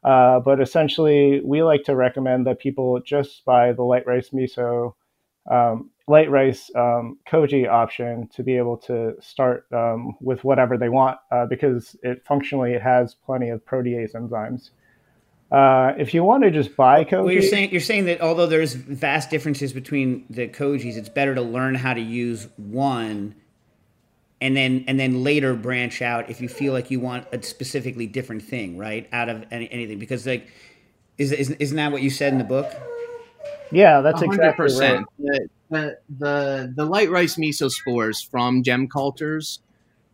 [0.04, 4.94] Uh, but essentially, we like to recommend that people just buy the light rice miso,
[5.50, 10.90] um, light rice um, koji option to be able to start um, with whatever they
[10.90, 14.70] want uh, because it functionally it has plenty of protease enzymes.
[15.52, 18.48] Uh, if you want to just buy koji, Well, you're saying you're saying that although
[18.48, 23.36] there's vast differences between the kojis, it's better to learn how to use one,
[24.42, 28.08] and then and then later branch out if you feel like you want a specifically
[28.08, 29.08] different thing, right?
[29.14, 30.50] Out of any, anything, because like,
[31.18, 32.70] is, is isn't that what you said in the book?
[33.72, 35.50] yeah, that's hundred exactly right.
[35.70, 39.60] The, the the light rice miso spores from Gem Cultures,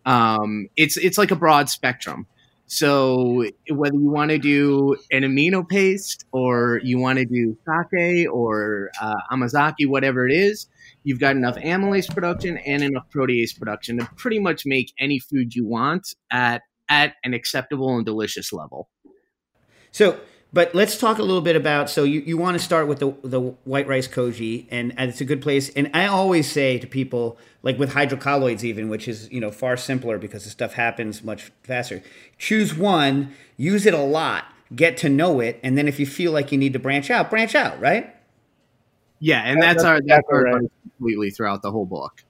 [0.06, 2.28] um, it's it's like a broad spectrum.
[2.66, 7.58] So whether you want to do an amino paste or you want to do
[7.94, 10.68] sake or uh, amazaki, whatever it is,
[11.04, 15.54] you've got enough amylase production and enough protease production to pretty much make any food
[15.54, 18.90] you want at at an acceptable and delicious level.
[19.92, 20.20] So,
[20.54, 21.90] but let's talk a little bit about.
[21.90, 25.20] So, you, you want to start with the the white rice koji, and, and it's
[25.20, 25.70] a good place.
[25.70, 29.76] And I always say to people, like with hydrocolloids, even which is you know far
[29.76, 32.04] simpler because the stuff happens much faster.
[32.38, 36.32] Choose one, use it a lot, get to know it, and then if you feel
[36.32, 37.80] like you need to branch out, branch out.
[37.82, 38.16] Right?
[39.20, 40.72] Yeah, and that's, that's our that's our right.
[40.84, 42.24] completely throughout the whole book.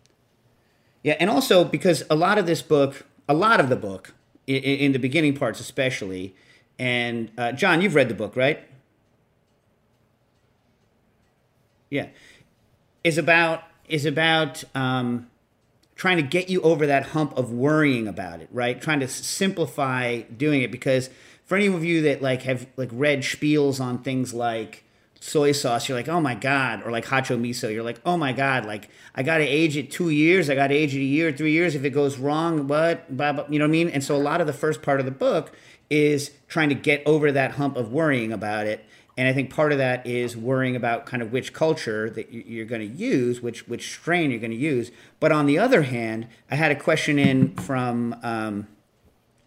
[1.03, 4.13] Yeah, and also because a lot of this book, a lot of the book,
[4.47, 6.33] in, in the beginning parts especially,
[6.79, 8.59] and uh, John, you've read the book, right?
[11.89, 12.07] Yeah,
[13.03, 15.27] is about is about um,
[15.95, 18.81] trying to get you over that hump of worrying about it, right?
[18.81, 21.09] Trying to simplify doing it because
[21.45, 24.83] for any of you that like have like read spiels on things like
[25.19, 28.33] soy sauce, you're like, oh my god, or like hacho miso, you're like, oh my
[28.33, 31.51] god, like I gotta age it two years, I gotta age it a year, three
[31.51, 31.75] years.
[31.75, 33.89] If it goes wrong, what, blah, blah, you know what I mean?
[33.89, 35.51] And so a lot of the first part of the book
[35.89, 38.85] is trying to get over that hump of worrying about it.
[39.15, 42.43] And I think part of that is worrying about kind of which culture that you-
[42.47, 44.91] you're going to use, which which strain you're going to use.
[45.19, 48.67] But on the other hand, I had a question in from um,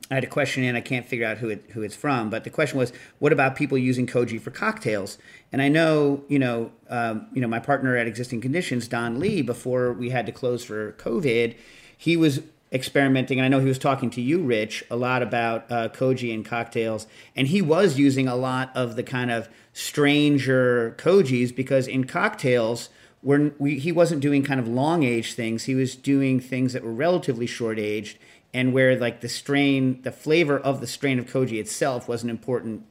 [0.08, 0.76] I had a question in.
[0.76, 3.56] I can't figure out who it who it's from, but the question was, what about
[3.56, 5.18] people using koji for cocktails?
[5.52, 9.42] And I know, you know, um, you know, my partner at Existing Conditions, Don Lee,
[9.42, 11.56] before we had to close for COVID,
[11.96, 12.40] he was
[12.76, 16.32] experimenting, and I know he was talking to you, Rich, a lot about uh, koji
[16.32, 21.88] and cocktails, and he was using a lot of the kind of stranger kojis because
[21.88, 22.88] in cocktails,
[23.22, 26.84] where we, he wasn't doing kind of long age things, he was doing things that
[26.84, 28.18] were relatively short aged,
[28.54, 32.30] and where like the strain, the flavor of the strain of koji itself was an
[32.30, 32.84] important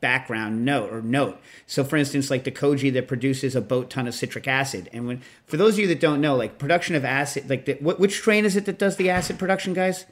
[0.00, 1.38] background note or note.
[1.66, 4.88] So for instance, like the koji that produces a boat ton of citric acid.
[4.92, 7.74] And when for those of you that don't know, like production of acid, like the,
[7.80, 10.06] what, which strain is it that does the acid production, guys?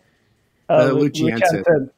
[0.68, 1.64] Uh, Uh, Lu- Luchuensis.
[1.64, 1.90] Luchuensis.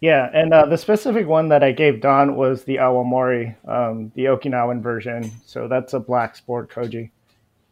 [0.00, 4.24] Yeah, and uh, the specific one that I gave Don was the Awamori, um, the
[4.24, 5.30] Okinawan version.
[5.46, 7.10] So that's a black sport koji.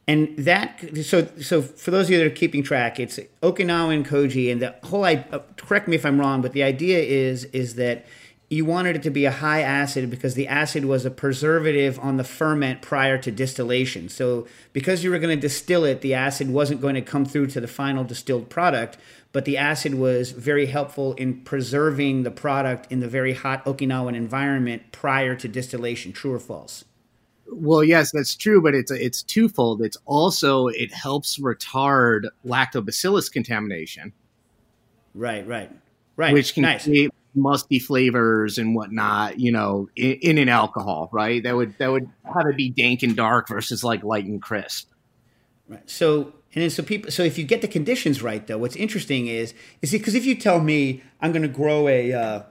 [0.07, 4.51] And that so so for those of you that are keeping track, it's Okinawan koji,
[4.51, 5.05] and the whole.
[5.05, 8.07] I uh, correct me if I'm wrong, but the idea is is that
[8.53, 12.17] you wanted it to be a high acid because the acid was a preservative on
[12.17, 14.09] the ferment prior to distillation.
[14.09, 17.47] So because you were going to distill it, the acid wasn't going to come through
[17.49, 18.99] to the final distilled product,
[19.31, 24.17] but the acid was very helpful in preserving the product in the very hot Okinawan
[24.17, 26.13] environment prior to distillation.
[26.13, 26.85] True or false?
[27.53, 29.81] Well, yes, that's true, but it's it's twofold.
[29.83, 34.13] It's also it helps retard lactobacillus contamination,
[35.15, 35.71] Right, right,
[36.17, 36.33] right.
[36.33, 36.85] which can nice.
[36.85, 39.39] create musty flavors and whatnot.
[39.39, 41.43] You know, in, in an alcohol, right?
[41.43, 44.91] That would that would have it be dank and dark versus like light and crisp.
[45.69, 45.89] Right.
[45.89, 49.29] So and then so people so if you get the conditions right though, what's interesting
[49.29, 52.43] is is because if you tell me I'm going to grow a, uh,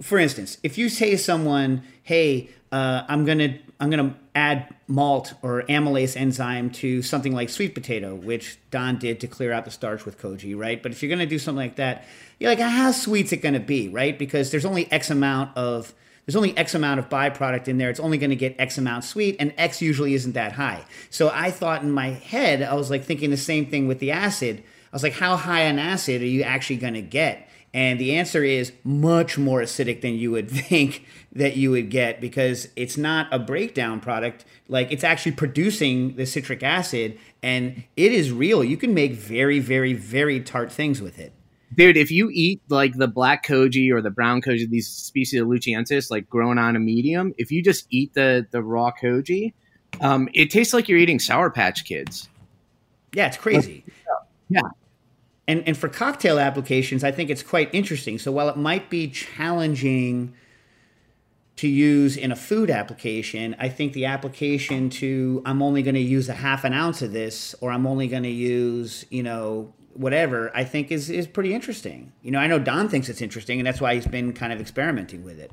[0.00, 5.34] for instance, if you say to someone, hey, uh, I'm gonna I'm gonna add malt
[5.42, 9.70] or amylase enzyme to something like sweet potato, which Don did to clear out the
[9.70, 10.82] starch with koji, right?
[10.82, 12.04] But if you're gonna do something like that,
[12.38, 14.18] you're like, how sweet's it gonna be, right?
[14.18, 15.94] Because there's only X amount of
[16.26, 17.90] there's only X amount of byproduct in there.
[17.90, 20.84] It's only going to get X amount sweet, and X usually isn't that high.
[21.10, 24.10] So I thought in my head, I was like thinking the same thing with the
[24.10, 24.62] acid.
[24.92, 27.48] I was like, how high an acid are you actually going to get?
[27.74, 32.20] And the answer is much more acidic than you would think that you would get
[32.20, 34.44] because it's not a breakdown product.
[34.68, 38.62] Like it's actually producing the citric acid, and it is real.
[38.62, 41.32] You can make very, very, very tart things with it.
[41.76, 45.48] Dude, if you eat like the black koji or the brown koji, these species of
[45.48, 49.52] Luchuensis, like grown on a medium, if you just eat the the raw koji,
[50.00, 52.28] um, it tastes like you're eating Sour Patch Kids.
[53.12, 53.84] Yeah, it's crazy.
[54.48, 54.60] Yeah.
[55.46, 58.18] And and for cocktail applications, I think it's quite interesting.
[58.18, 60.34] So while it might be challenging
[61.56, 66.00] to use in a food application, I think the application to I'm only going to
[66.00, 69.72] use a half an ounce of this, or I'm only going to use you know
[69.94, 72.12] whatever, I think is is pretty interesting.
[72.22, 74.60] You know, I know Don thinks it's interesting, and that's why he's been kind of
[74.60, 75.50] experimenting with it.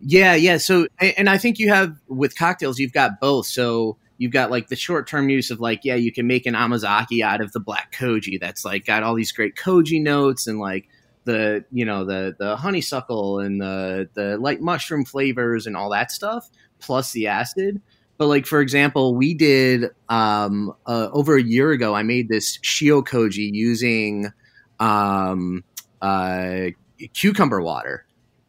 [0.00, 0.56] Yeah, yeah.
[0.56, 3.46] So, and I think you have with cocktails, you've got both.
[3.46, 6.54] So you've got like the short term use of like, yeah, you can make an
[6.54, 8.38] amazake out of the black koji.
[8.38, 10.88] That's like got all these great koji notes and like
[11.24, 16.12] the you know the the honeysuckle and the the light mushroom flavors and all that
[16.12, 17.80] stuff, plus the acid.
[18.18, 21.94] But like for example, we did um, uh, over a year ago.
[21.94, 24.30] I made this shio koji using
[24.78, 25.64] um,
[26.02, 26.66] uh,
[27.14, 28.04] cucumber water.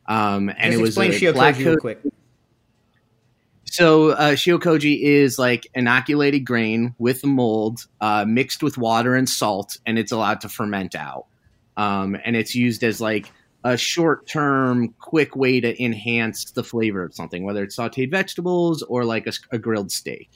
[0.06, 2.02] Um, and Just it was explain a Shio black Koji real quick.
[3.72, 9.78] So uh, shiokoji is like inoculated grain with mold uh, mixed with water and salt,
[9.86, 11.28] and it's allowed to ferment out.
[11.78, 13.32] Um, and it's used as like
[13.64, 19.06] a short-term, quick way to enhance the flavor of something, whether it's sautéed vegetables or
[19.06, 20.30] like a, a grilled steak.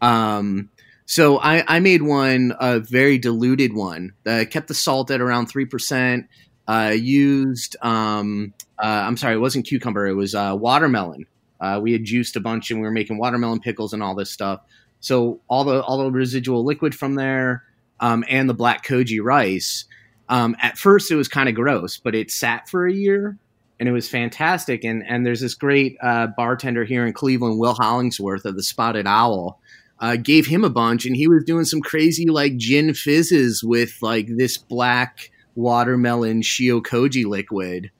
[0.00, 0.70] Um,
[1.04, 4.12] so I, I made one, a very diluted one.
[4.24, 6.28] Uh, kept the salt at around three percent.
[6.66, 10.06] Uh, used, um, uh, I'm sorry, it wasn't cucumber.
[10.06, 11.26] It was uh, watermelon.
[11.60, 14.30] Uh, we had juiced a bunch and we were making watermelon pickles and all this
[14.30, 14.60] stuff.
[15.00, 17.64] So all the all the residual liquid from there
[18.00, 19.84] um, and the black koji rice.
[20.28, 23.38] Um, at first, it was kind of gross, but it sat for a year
[23.80, 24.84] and it was fantastic.
[24.84, 29.06] And and there's this great uh, bartender here in Cleveland, Will Hollingsworth of the Spotted
[29.06, 29.60] Owl.
[30.00, 33.98] Uh, gave him a bunch, and he was doing some crazy like gin fizzes with
[34.00, 37.90] like this black watermelon shio koji liquid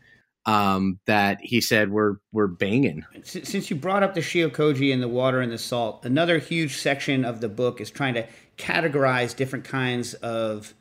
[0.48, 3.04] um, that he said were were banging.
[3.22, 7.26] Since you brought up the shiokoji and the water and the salt, another huge section
[7.26, 10.72] of the book is trying to categorize different kinds of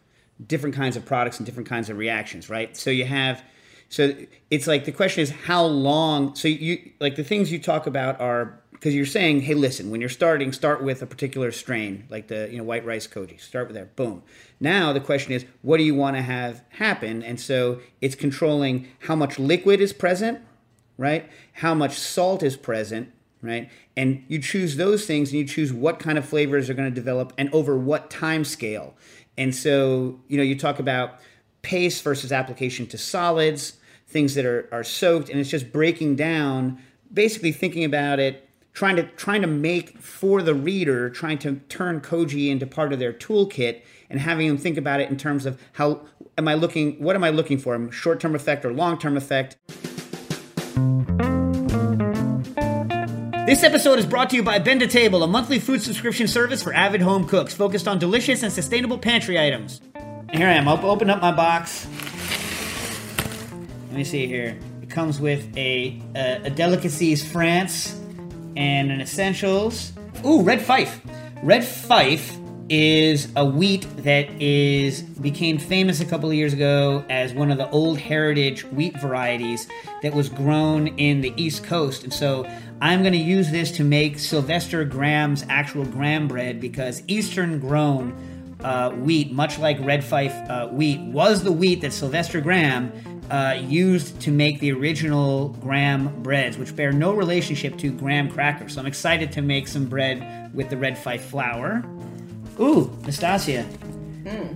[0.46, 2.78] different kinds of products and different kinds of reactions, right?
[2.78, 3.44] So you have
[3.90, 4.16] so
[4.50, 8.22] it's like the question is how long so you like the things you talk about
[8.22, 12.28] are because you're saying, hey, listen, when you're starting, start with a particular strain, like
[12.28, 13.42] the you know white rice koji.
[13.42, 13.96] Start with that.
[13.96, 14.22] Boom.
[14.60, 17.24] Now the question is, what do you want to have happen?
[17.24, 20.42] And so it's controlling how much liquid is present,
[20.96, 21.28] right?
[21.54, 23.12] How much salt is present,
[23.42, 23.70] right?
[23.96, 26.96] And you choose those things, and you choose what kind of flavors are going to
[26.96, 28.96] develop and over what time scale.
[29.40, 31.20] And so, you know, you talk about
[31.64, 36.80] paste versus application to solids, things that are, are soaked, and it's just breaking down,
[37.12, 38.47] basically thinking about it,
[38.78, 43.00] trying to trying to make for the reader, trying to turn Koji into part of
[43.00, 46.02] their toolkit and having them think about it in terms of how
[46.38, 47.92] am I looking what am I looking for?
[47.92, 49.58] Short term effect or long term effect?
[53.48, 56.72] This episode is brought to you by Bento Table, a monthly food subscription service for
[56.72, 59.82] avid home cooks focused on delicious and sustainable pantry items.
[60.32, 60.68] Here I am.
[60.68, 61.88] I'll open up my box.
[63.88, 64.60] Let me see here.
[64.84, 68.00] It comes with a, a, a delicacies France
[68.58, 69.94] and an essentials.
[70.26, 71.00] Ooh, red fife.
[71.44, 72.38] Red fife
[72.70, 77.58] is a wheat that is became famous a couple of years ago as one of
[77.58, 79.68] the old heritage wheat varieties
[80.02, 82.04] that was grown in the East Coast.
[82.04, 82.50] And so
[82.82, 88.58] I'm going to use this to make Sylvester Graham's actual graham bread because Eastern grown
[88.64, 92.92] uh, wheat, much like red fife uh, wheat, was the wheat that Sylvester Graham
[93.30, 98.74] uh, used to make the original graham breads, which bear no relationship to graham crackers.
[98.74, 101.84] So I'm excited to make some bread with the red fife flour.
[102.60, 103.66] Ooh, Nastassia.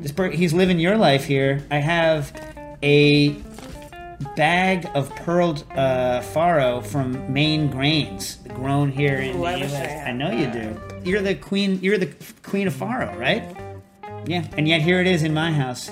[0.01, 1.65] This per- he's living your life here.
[1.71, 2.33] I have
[2.83, 3.29] a
[4.35, 10.07] bag of pearled uh, farro from Maine Grains, grown here in Ooh, the I U.S.
[10.07, 10.79] I know you do.
[11.03, 11.79] You're the queen.
[11.81, 12.13] You're the
[12.43, 13.43] queen of farro, right?
[14.25, 15.89] Yeah, and yet here it is in my house.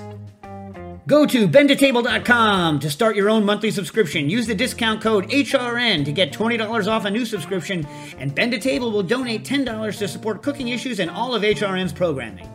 [1.10, 4.30] Go to bentotable.com to start your own monthly subscription.
[4.30, 7.84] Use the discount code HRN to get $20 off a new subscription,
[8.20, 12.48] and Bento Table will donate $10 to support cooking issues and all of HRN's programming.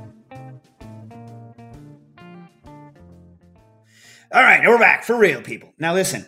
[4.32, 5.72] All right, now we're back for real, people.
[5.80, 6.24] Now, listen.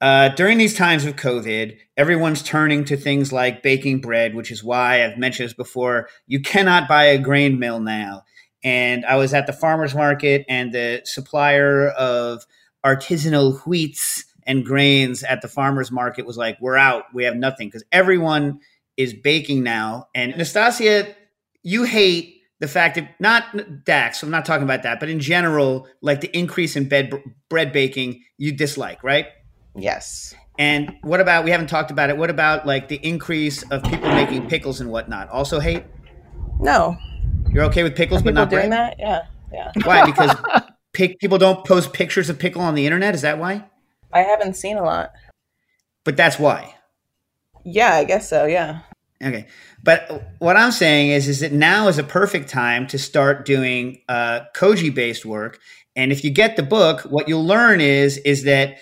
[0.00, 4.64] Uh, during these times of COVID, everyone's turning to things like baking bread, which is
[4.64, 6.08] why I've mentioned this before.
[6.26, 8.24] You cannot buy a grain mill now.
[8.64, 12.44] And I was at the farmer's market, and the supplier of
[12.84, 17.04] artisanal wheats and grains at the farmer's market was like, We're out.
[17.14, 18.60] We have nothing because everyone
[18.96, 20.08] is baking now.
[20.14, 21.14] And Nastassia,
[21.62, 25.86] you hate the fact that not Dax, I'm not talking about that, but in general,
[26.02, 27.12] like the increase in bed,
[27.48, 29.26] bread baking, you dislike, right?
[29.76, 30.34] Yes.
[30.58, 34.08] And what about, we haven't talked about it, what about like the increase of people
[34.10, 35.28] making pickles and whatnot?
[35.28, 35.84] Also hate?
[36.58, 36.96] No.
[37.58, 38.94] You're okay with pickles, Are but not doing bread?
[38.96, 39.00] that?
[39.00, 39.22] Yeah.
[39.52, 39.72] Yeah.
[39.82, 40.06] Why?
[40.06, 40.36] Because
[40.92, 43.16] pick, people don't post pictures of pickle on the internet?
[43.16, 43.64] Is that why?
[44.12, 45.10] I haven't seen a lot.
[46.04, 46.76] But that's why.
[47.64, 48.46] Yeah, I guess so.
[48.46, 48.82] Yeah.
[49.20, 49.48] Okay,
[49.82, 54.02] but what I'm saying is, is that now is a perfect time to start doing
[54.08, 55.58] uh, Koji-based work.
[55.96, 58.76] And if you get the book, what you'll learn is, is that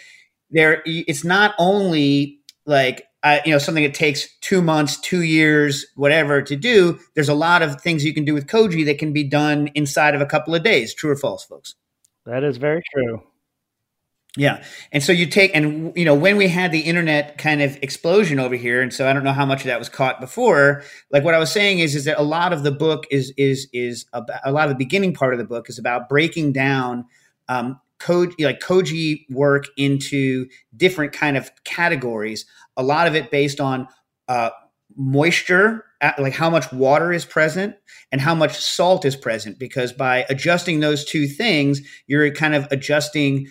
[0.51, 5.85] there, it's not only like uh, you know something that takes two months, two years,
[5.97, 7.01] whatever to do.
[7.15, 10.15] There's a lot of things you can do with Koji that can be done inside
[10.15, 10.95] of a couple of days.
[10.95, 11.75] True or false, folks?
[12.25, 13.25] That is very true.
[14.37, 14.63] Yeah.
[14.93, 18.39] And so you take, and you know, when we had the internet kind of explosion
[18.39, 20.85] over here, and so I don't know how much of that was caught before.
[21.11, 23.67] Like what I was saying is, is that a lot of the book is is
[23.73, 27.07] is about, a lot of the beginning part of the book is about breaking down
[27.49, 30.47] um, code like Koji work into
[30.77, 32.45] different kind of categories.
[32.77, 33.89] A lot of it based on
[34.29, 34.51] uh,
[34.97, 35.85] moisture,
[36.19, 37.77] like how much water is present
[38.13, 39.59] and how much salt is present.
[39.59, 43.49] Because by adjusting those two things, you're kind of adjusting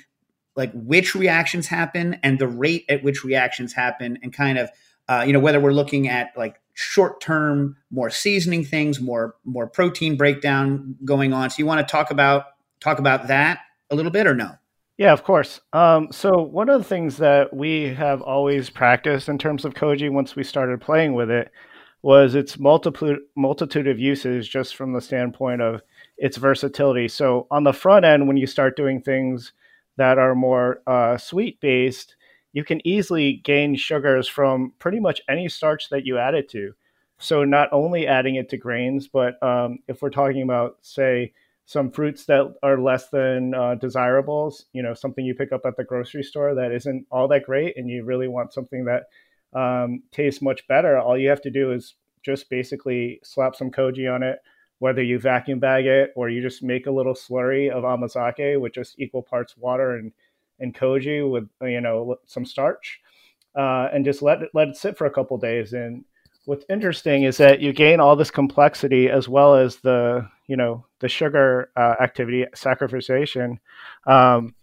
[0.55, 4.69] like which reactions happen and the rate at which reactions happen and kind of
[5.07, 9.67] uh, you know whether we're looking at like short term more seasoning things more more
[9.67, 12.45] protein breakdown going on so you want to talk about
[12.79, 13.59] talk about that
[13.89, 14.51] a little bit or no
[14.97, 15.59] Yeah, of course.
[15.73, 20.09] Um, so one of the things that we have always practiced in terms of Koji
[20.09, 21.51] once we started playing with it
[22.01, 25.81] was its multitude multitude of uses just from the standpoint of
[26.17, 27.07] its versatility.
[27.09, 29.51] So on the front end, when you start doing things
[29.97, 32.15] that are more uh, sweet based,
[32.53, 36.73] you can easily gain sugars from pretty much any starch that you add it to.
[37.17, 41.33] So not only adding it to grains, but um, if we're talking about, say,
[41.65, 45.75] some fruits that are less than uh, desirables, you know, something you pick up at
[45.77, 49.03] the grocery store that isn't all that great, and you really want something that
[49.59, 54.13] um, tastes much better, all you have to do is just basically slap some koji
[54.13, 54.39] on it,
[54.79, 58.73] whether you vacuum bag it or you just make a little slurry of amazake with
[58.73, 60.11] just equal parts water and,
[60.59, 62.99] and koji with, you know, some starch,
[63.57, 65.73] uh, and just let it, let it sit for a couple days.
[65.73, 66.03] And
[66.45, 70.85] what's interesting is that you gain all this complexity as well as the, you know,
[70.99, 73.57] the sugar uh, activity, saccharification,
[74.07, 74.55] um,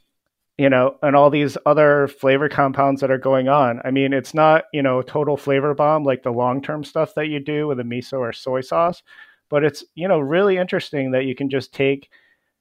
[0.59, 3.81] you know, and all these other flavor compounds that are going on.
[3.85, 7.29] I mean, it's not, you know, total flavor bomb like the long term stuff that
[7.29, 9.03] you do with a miso or soy sauce,
[9.49, 12.11] but it's, you know, really interesting that you can just take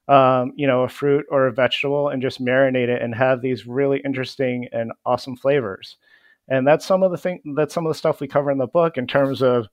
[0.07, 3.65] um, you know, a fruit or a vegetable and just marinate it and have these
[3.65, 5.95] really interesting and awesome flavors.
[6.49, 8.67] And that's some of the thing that's some of the stuff we cover in the
[8.67, 9.67] book in terms of,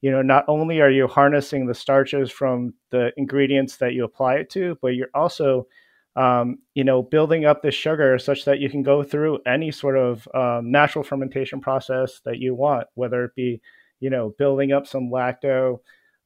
[0.00, 4.36] you know, not only are you harnessing the starches from the ingredients that you apply
[4.36, 5.66] it to, but you're also
[6.14, 9.96] um, you know, building up this sugar such that you can go through any sort
[9.96, 13.60] of um, natural fermentation process that you want, whether it be,
[14.00, 15.78] you know, building up some lacto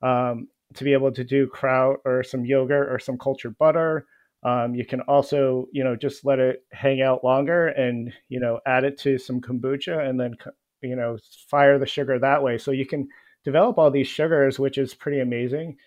[0.02, 4.06] um, to be able to do kraut or some yogurt or some cultured butter.
[4.46, 8.60] Um, you can also, you know, just let it hang out longer and, you know,
[8.64, 10.36] add it to some kombucha and then,
[10.82, 11.18] you know,
[11.50, 12.56] fire the sugar that way.
[12.56, 13.08] So you can
[13.44, 15.78] develop all these sugars, which is pretty amazing.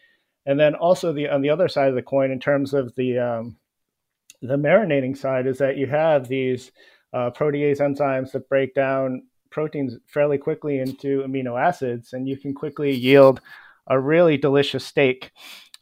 [0.46, 3.20] And then also the on the other side of the coin, in terms of the
[3.20, 3.58] um,
[4.42, 6.72] the marinating side is that you have these
[7.14, 12.54] uh, protease enzymes that break down proteins fairly quickly into amino acids, and you can
[12.54, 13.40] quickly yield
[13.88, 15.32] a really delicious steak.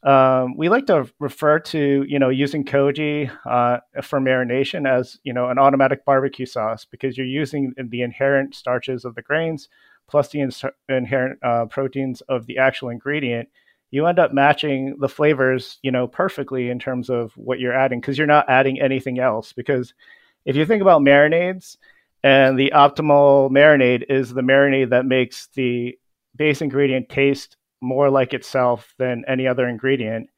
[0.04, 5.32] Um, we like to refer to you know using koji uh, for marination as you
[5.32, 9.68] know an automatic barbecue sauce because you're using the inherent starches of the grains
[10.08, 10.52] plus the in-
[10.88, 13.48] inherent uh, proteins of the actual ingredient
[13.90, 18.00] you end up matching the flavors, you know, perfectly in terms of what you're adding
[18.00, 19.52] because you're not adding anything else.
[19.52, 19.94] Because
[20.44, 21.76] if you think about marinades,
[22.22, 25.96] and the optimal marinade is the marinade that makes the
[26.34, 30.28] base ingredient taste more like itself than any other ingredient.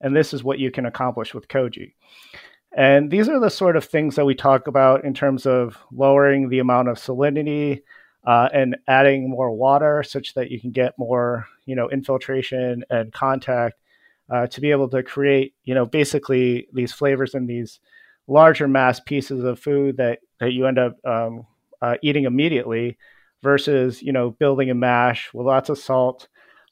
[0.00, 1.94] And this is what you can accomplish with koji.
[2.76, 6.48] And these are the sort of things that we talk about in terms of lowering
[6.48, 7.82] the amount of salinity,
[8.24, 13.12] uh, and adding more water such that you can get more, you know, infiltration and
[13.12, 13.80] contact
[14.30, 17.80] uh, to be able to create, you know, basically these flavors in these
[18.26, 21.46] larger mass pieces of food that that you end up um,
[21.80, 22.98] uh, eating immediately,
[23.42, 26.28] versus you know building a mash with lots of salt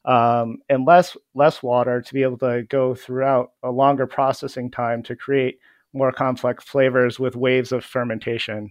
[0.06, 5.02] um, and less less water to be able to go throughout a longer processing time
[5.02, 5.58] to create
[5.92, 8.70] more complex flavors with waves of fermentation.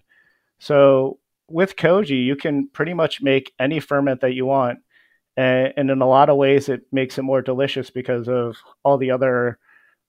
[0.59, 1.19] So
[1.49, 4.79] with koji, you can pretty much make any ferment that you want.
[5.37, 8.97] And, and in a lot of ways, it makes it more delicious because of all
[8.97, 9.59] the other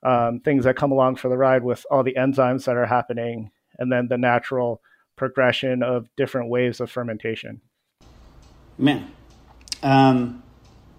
[0.04, 3.50] um, things that come along for the ride with all the enzymes that are happening,
[3.78, 4.80] and then the natural
[5.16, 7.60] progression of different waves of fermentation.
[8.78, 9.10] Man.
[9.82, 10.42] Um,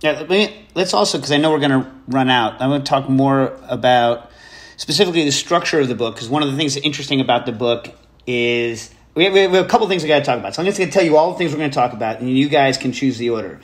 [0.02, 2.84] yeah, let me, let's also, because I know we're going to run out, I'm going
[2.84, 4.32] to talk more about
[4.78, 7.90] specifically the structure of the book, because one of the things interesting about the book
[8.28, 10.54] is we have, we have a couple things we got to talk about.
[10.54, 12.20] So I'm just going to tell you all the things we're going to talk about,
[12.20, 13.60] and you guys can choose the order.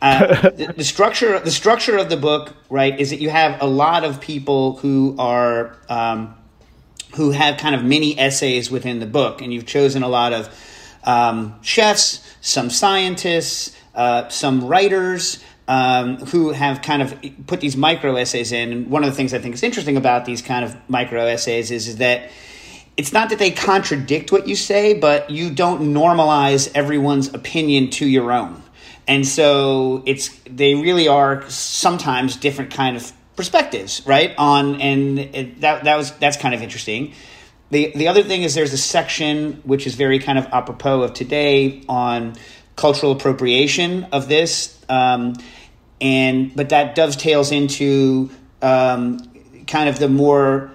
[0.00, 3.66] Uh, the, the, structure, the structure of the book, right, is that you have a
[3.66, 6.34] lot of people who are um,
[7.16, 10.48] who have kind of mini essays within the book, and you've chosen a lot of
[11.04, 15.42] um, chefs, some scientists, uh, some writers.
[15.70, 17.14] Um, who have kind of
[17.46, 18.72] put these micro essays in.
[18.72, 21.70] And one of the things I think is interesting about these kind of micro essays
[21.70, 22.30] is, is that
[22.96, 28.06] it's not that they contradict what you say, but you don't normalize everyone's opinion to
[28.06, 28.62] your own.
[29.06, 34.34] And so it's they really are sometimes different kind of perspectives, right?
[34.36, 37.14] On and it, that that was that's kind of interesting.
[37.70, 41.14] The the other thing is there's a section which is very kind of apropos of
[41.14, 42.34] today on
[42.74, 45.34] cultural appropriation of this, um,
[46.00, 48.30] and but that dovetails into
[48.62, 49.18] um,
[49.66, 50.70] kind of the more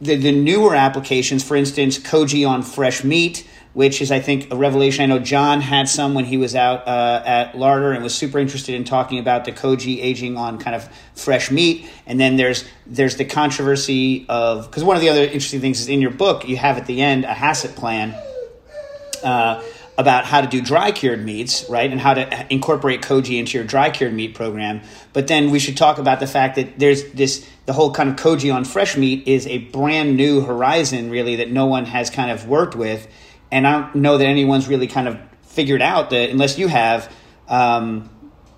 [0.00, 4.56] the, the newer applications, for instance, Koji on fresh meat, which is, I think, a
[4.56, 5.02] revelation.
[5.02, 8.38] I know John had some when he was out uh, at Larder and was super
[8.38, 11.88] interested in talking about the Koji aging on kind of fresh meat.
[12.06, 15.88] And then there's there's the controversy of because one of the other interesting things is
[15.88, 18.14] in your book you have at the end a HACCP plan.
[19.22, 19.62] Uh,
[19.98, 23.66] about how to do dry cured meats, right, and how to incorporate koji into your
[23.66, 24.80] dry cured meat program.
[25.12, 28.14] But then we should talk about the fact that there's this the whole kind of
[28.14, 32.30] koji on fresh meat is a brand new horizon, really, that no one has kind
[32.30, 33.08] of worked with,
[33.50, 37.12] and I don't know that anyone's really kind of figured out that unless you have.
[37.48, 38.10] Um,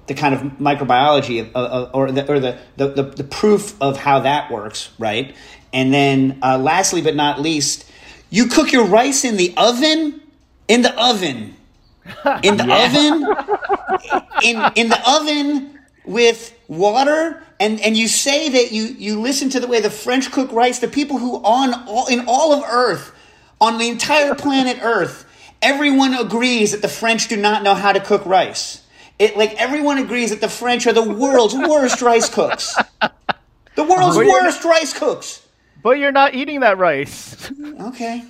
[0.07, 4.19] the kind of microbiology of, uh, or, the, or the, the, the, proof of how
[4.19, 5.37] that works, right?
[5.73, 7.89] And then, uh, lastly but not least,
[8.29, 10.20] you cook your rice in the oven
[10.71, 11.57] in the oven.
[12.43, 13.27] In the oven.
[14.43, 19.61] In in the oven with water and and you say that you you listen to
[19.61, 23.13] the way the French cook rice, the people who on all in all of earth,
[23.61, 25.27] on the entire planet Earth,
[25.61, 28.83] everyone agrees that the French do not know how to cook rice.
[29.19, 32.77] It like everyone agrees that the French are the world's worst rice cooks.
[33.75, 35.47] The world's worst rice cooks.
[35.83, 37.51] But you're not eating that rice.
[37.81, 38.25] Okay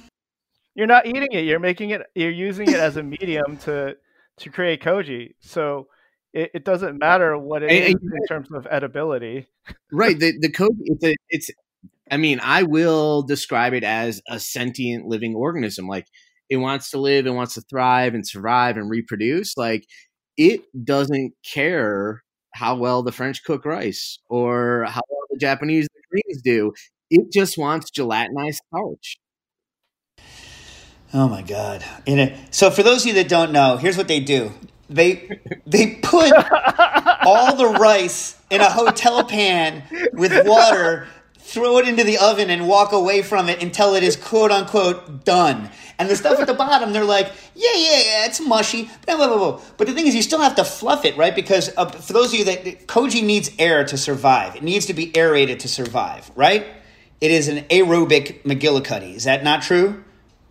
[0.75, 1.45] you're not eating it.
[1.45, 2.03] You're making it.
[2.15, 3.97] You're using it as a medium to
[4.39, 5.35] to create koji.
[5.41, 5.89] So
[6.33, 9.47] it, it doesn't matter what it and, is and, in terms of edibility.
[9.93, 10.19] Right.
[10.19, 11.51] The the koji it's a, it's
[12.11, 15.87] I mean, I will describe it as a sentient living organism.
[15.87, 16.07] Like
[16.49, 19.57] it wants to live, it wants to thrive and survive and reproduce.
[19.57, 19.85] Like
[20.37, 22.23] it doesn't care
[22.55, 26.73] how well the French cook rice or how well the Japanese the Koreans do.
[27.11, 29.20] It just wants gelatinized starch.
[31.13, 31.85] Oh my god!
[32.53, 34.53] So for those of you that don't know, here's what they do:
[34.89, 36.33] they they put
[37.25, 39.83] all the rice in a hotel pan
[40.13, 41.09] with water,
[41.39, 45.25] throw it into the oven, and walk away from it until it is quote unquote
[45.25, 45.71] done.
[45.99, 48.89] And the stuff at the bottom, they're like, yeah, yeah, yeah, it's mushy.
[49.05, 49.61] Blah, blah, blah.
[49.77, 51.35] But the thing is, you still have to fluff it, right?
[51.35, 54.95] Because uh, for those of you that koji needs air to survive, it needs to
[54.95, 56.67] be aerated to survive, right?
[57.21, 59.15] It is an aerobic McGillicuddy.
[59.15, 60.03] Is that not true?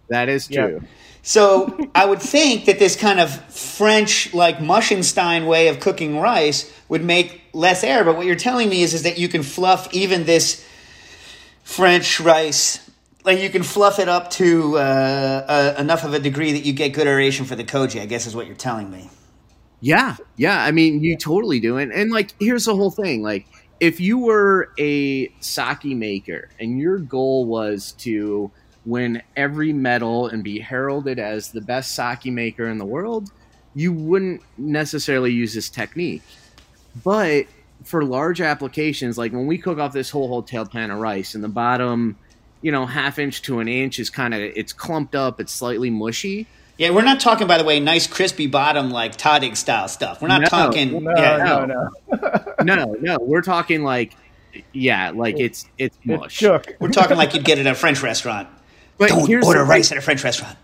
[0.10, 0.82] That is true.
[1.22, 6.74] So I would think that this kind of French, like Muschenstein way of cooking rice
[6.88, 8.04] would make less air.
[8.04, 10.66] But what you're telling me is, is that you can fluff even this
[11.64, 12.90] French rice,
[13.26, 16.74] like you can fluff it up to uh, uh, enough of a degree that you
[16.74, 18.02] get good aeration for the koji.
[18.02, 19.10] I guess is what you're telling me.
[19.82, 20.64] Yeah, yeah.
[20.64, 21.90] I mean, you totally do it.
[21.94, 23.46] And like, here's the whole thing: like,
[23.80, 28.52] if you were a sake maker and your goal was to
[28.90, 33.32] win every medal and be heralded as the best sake maker in the world,
[33.76, 36.24] you wouldn't necessarily use this technique.
[37.04, 37.46] But
[37.84, 41.44] for large applications, like when we cook off this whole hotel pan of rice and
[41.44, 42.18] the bottom,
[42.62, 45.90] you know, half inch to an inch is kind of it's clumped up, it's slightly
[45.90, 46.48] mushy.
[46.78, 50.22] Yeah, we're not talking, by the way, nice crispy bottom like tahdig style stuff.
[50.22, 51.04] We're not No, talking.
[51.04, 52.54] No, yeah, no, no.
[52.64, 54.16] No, no, we're talking like,
[54.74, 56.34] yeah, like it's it's It's mush.
[56.34, 56.76] shook.
[56.80, 58.48] We're talking like you'd get at a French restaurant.
[59.00, 60.58] But Don't order rice at a French restaurant.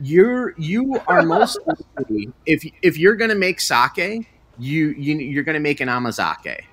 [0.00, 1.58] you're you are most
[1.96, 6.64] likely if if you're gonna make sake, you, you you're gonna make an amazake,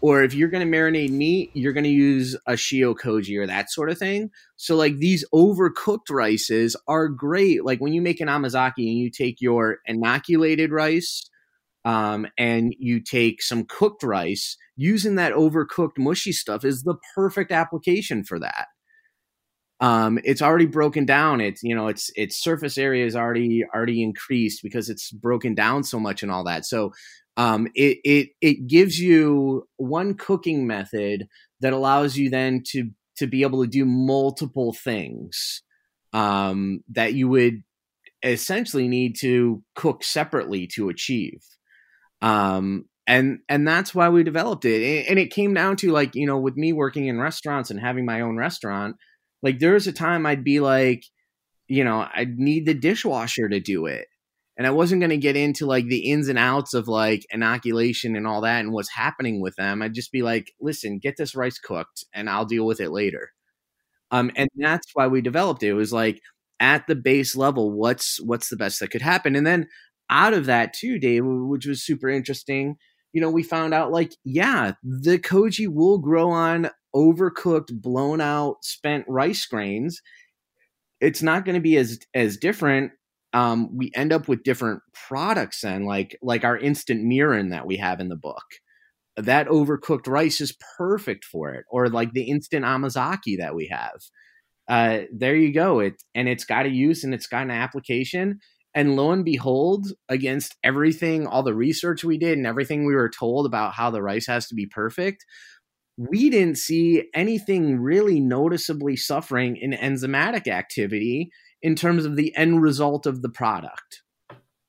[0.00, 3.90] or if you're gonna marinate meat, you're gonna use a shio koji or that sort
[3.90, 4.30] of thing.
[4.56, 7.64] So like these overcooked rices are great.
[7.64, 11.28] Like when you make an amazake and you take your inoculated rice,
[11.84, 17.50] um, and you take some cooked rice, using that overcooked mushy stuff is the perfect
[17.50, 18.68] application for that
[19.80, 21.40] um, it's already broken down.
[21.40, 25.84] It's you know its its surface area is already already increased because it's broken down
[25.84, 26.66] so much and all that.
[26.66, 26.92] So
[27.36, 31.26] um, it it it gives you one cooking method
[31.60, 35.62] that allows you then to to be able to do multiple things
[36.12, 37.62] um, that you would
[38.22, 41.40] essentially need to cook separately to achieve.
[42.22, 44.82] Um, and and that's why we developed it.
[44.82, 47.80] And- And it came down to like you know with me working in restaurants and
[47.80, 48.96] having my own restaurant
[49.42, 51.04] like there was a time I'd be like,
[51.68, 54.06] you know, I'd need the dishwasher to do it.
[54.56, 58.16] And I wasn't going to get into like the ins and outs of like inoculation
[58.16, 59.80] and all that and what's happening with them.
[59.80, 63.30] I'd just be like, listen, get this rice cooked and I'll deal with it later.
[64.10, 65.68] Um, and that's why we developed it.
[65.68, 66.20] It was like
[66.58, 69.36] at the base level, what's what's the best that could happen?
[69.36, 69.68] And then
[70.10, 72.76] out of that too, Dave, which was super interesting,
[73.12, 78.64] you know, we found out like, yeah, the koji will grow on overcooked, blown out,
[78.64, 80.00] spent rice grains.
[81.00, 82.92] It's not going to be as as different.
[83.32, 87.76] Um, we end up with different products then, like like our instant mirin that we
[87.76, 88.44] have in the book.
[89.16, 94.00] That overcooked rice is perfect for it, or like the instant amazake that we have.
[94.68, 95.80] Uh, there you go.
[95.80, 98.40] It and it's got a use and it's got an application.
[98.72, 103.10] And lo and behold, against everything, all the research we did and everything we were
[103.10, 105.24] told about how the rice has to be perfect,
[106.08, 111.30] we didn't see anything really noticeably suffering in enzymatic activity
[111.60, 114.00] in terms of the end result of the product.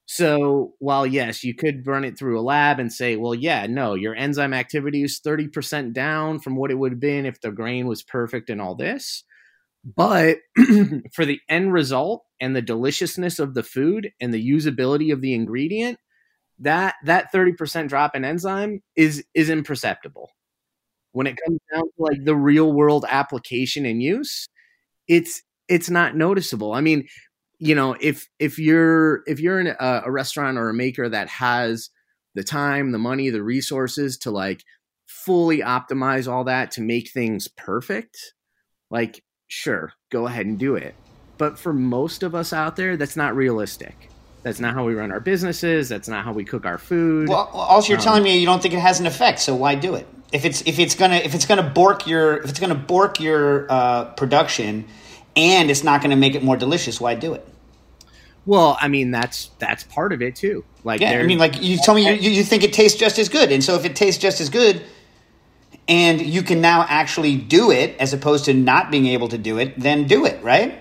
[0.07, 3.93] So, while yes, you could run it through a lab and say, well, yeah, no,
[3.93, 7.87] your enzyme activity is 30% down from what it would have been if the grain
[7.87, 9.23] was perfect and all this.
[9.85, 10.39] But
[11.13, 15.33] for the end result and the deliciousness of the food and the usability of the
[15.33, 15.97] ingredient,
[16.59, 20.29] that that 30% drop in enzyme is is imperceptible
[21.11, 24.47] when it comes down to like the real world application and use
[25.07, 26.73] it's it's not noticeable.
[26.73, 27.07] I mean
[27.59, 31.29] you know if if you're if you're in a, a restaurant or a maker that
[31.29, 31.89] has
[32.33, 34.63] the time the money the resources to like
[35.05, 38.33] fully optimize all that to make things perfect
[38.89, 40.95] like sure go ahead and do it.
[41.37, 44.10] But for most of us out there that's not realistic
[44.43, 47.49] that's not how we run our businesses that's not how we cook our food Well,
[47.53, 49.95] also you're Um, telling me you don't think it has an effect, so why do
[49.95, 50.07] it?
[50.31, 53.67] If it's if it's gonna if it's gonna bork your if it's gonna bork your
[53.69, 54.85] uh, production,
[55.35, 57.47] and it's not gonna make it more delicious, why do it?
[58.43, 61.77] well i mean that's that's part of it too like Yeah, I mean, like you
[61.77, 64.19] tell me, you, you think it tastes just as good, and so if it tastes
[64.19, 64.81] just as good,
[65.87, 69.59] and you can now actually do it as opposed to not being able to do
[69.59, 70.79] it, then do it, right?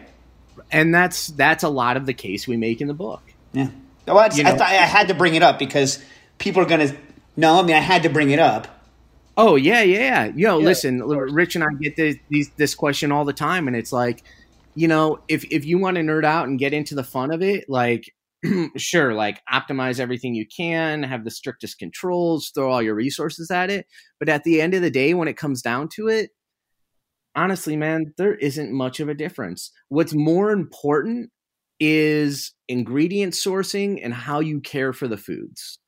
[0.70, 3.29] And that's that's a lot of the case we make in the book.
[3.52, 3.68] Yeah.
[4.06, 6.02] Well, I, I, thought I had to bring it up because
[6.38, 6.96] people are going to.
[7.36, 8.80] No, I mean I had to bring it up.
[9.36, 10.24] Oh yeah, yeah, yeah.
[10.34, 11.02] Yo, Yeah, listen.
[11.02, 14.22] Rich and I get this these, this question all the time, and it's like,
[14.74, 17.42] you know, if if you want to nerd out and get into the fun of
[17.42, 18.12] it, like,
[18.76, 23.70] sure, like optimize everything you can, have the strictest controls, throw all your resources at
[23.70, 23.86] it.
[24.18, 26.30] But at the end of the day, when it comes down to it,
[27.34, 29.70] honestly, man, there isn't much of a difference.
[29.88, 31.30] What's more important
[31.80, 35.78] is ingredient sourcing and how you care for the foods.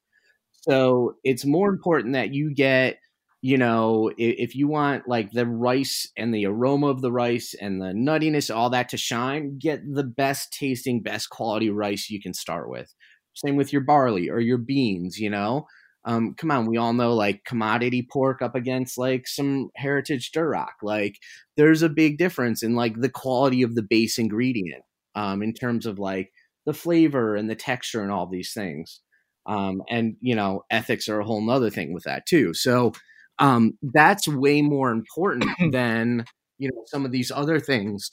[0.63, 2.99] So it's more important that you get,
[3.43, 7.55] you know, i- if you want like the rice and the aroma of the rice
[7.61, 12.21] and the nuttiness, all that to shine, get the best tasting, best quality rice you
[12.21, 12.95] can start with.
[13.35, 15.67] Same with your barley or your beans, you know.
[16.05, 20.73] Um, come on, we all know like commodity pork up against like some heritage duroc.
[20.83, 21.17] Like
[21.57, 24.83] there's a big difference in like the quality of the base ingredient
[25.15, 26.31] um, in terms of like
[26.67, 29.01] the flavor and the texture and all these things.
[29.47, 32.55] Um, and you know ethics are a whole nother thing with that too.
[32.55, 32.93] So
[33.39, 36.25] um, that's way more important than
[36.59, 38.11] you know some of these other things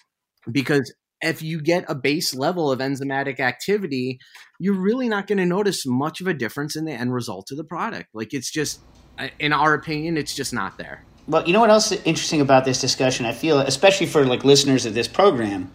[0.51, 0.91] because
[1.21, 4.17] if you get a base level of enzymatic activity
[4.59, 7.57] you're really not going to notice much of a difference in the end result of
[7.57, 8.09] the product.
[8.13, 8.81] Like it's just
[9.39, 11.03] in our opinion it's just not there.
[11.27, 13.25] Well, you know what else is interesting about this discussion?
[13.25, 15.71] I feel, especially for like listeners of this program,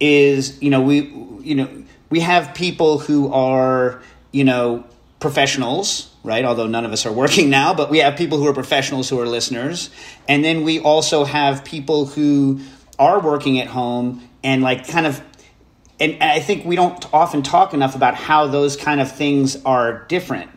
[0.00, 1.02] is you know we
[1.42, 4.84] you know we have people who are you know
[5.18, 6.44] professionals, right?
[6.44, 9.20] Although none of us are working now, but we have people who are professionals who
[9.20, 9.90] are listeners,
[10.28, 12.60] and then we also have people who
[12.98, 15.20] are working at home and like kind of
[15.98, 20.04] and I think we don't often talk enough about how those kind of things are
[20.08, 20.50] different.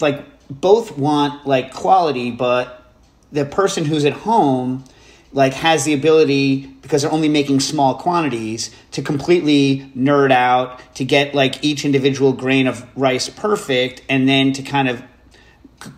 [0.00, 2.92] Like both want like quality, but
[3.30, 4.84] the person who's at home
[5.32, 11.04] like has the ability because they're only making small quantities to completely nerd out to
[11.04, 15.02] get like each individual grain of rice perfect and then to kind of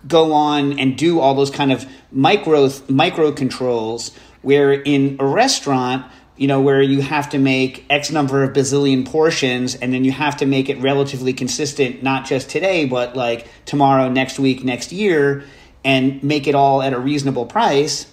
[0.07, 6.05] go on and do all those kind of micro micro controls where in a restaurant
[6.37, 10.11] you know where you have to make x number of bazillion portions and then you
[10.11, 14.91] have to make it relatively consistent not just today but like tomorrow next week next
[14.91, 15.43] year
[15.83, 18.12] and make it all at a reasonable price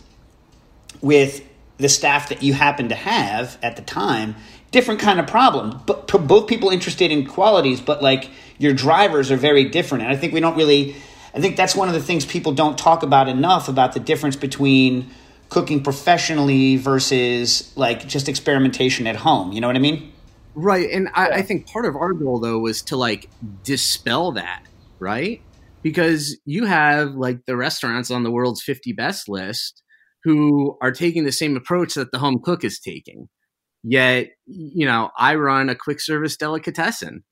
[1.01, 1.47] with
[1.79, 4.37] the staff that you happen to have at the time
[4.71, 5.81] different kind of problem.
[5.87, 10.05] But both people interested in qualities but like your drivers are very different.
[10.05, 10.95] And i think we don't really
[11.35, 14.37] i think that's one of the things people don't talk about enough about the difference
[14.37, 15.11] between
[15.49, 19.53] cooking professionally versus like just experimentation at home.
[19.53, 20.13] You know what i mean?
[20.55, 20.91] Right.
[20.91, 23.29] And I, I think part of our goal though was to like
[23.63, 24.65] dispel that,
[24.99, 25.41] right?
[25.83, 29.83] Because you have like the restaurants on the world's 50 best list
[30.25, 33.29] who are taking the same approach that the home cook is taking.
[33.83, 37.25] Yet, you know, I run a quick service delicatessen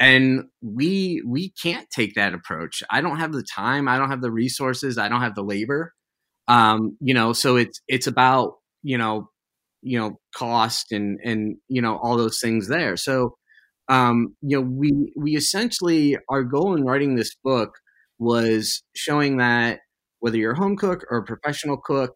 [0.00, 2.82] and we we can't take that approach.
[2.90, 5.92] I don't have the time, I don't have the resources, I don't have the labor.
[6.48, 9.30] Um, you know, so it's it's about, you know,
[9.82, 13.34] you know cost and and you know all those things there so
[13.88, 17.72] um you know we we essentially our goal in writing this book
[18.18, 19.80] was showing that
[20.20, 22.12] whether you're a home cook or a professional cook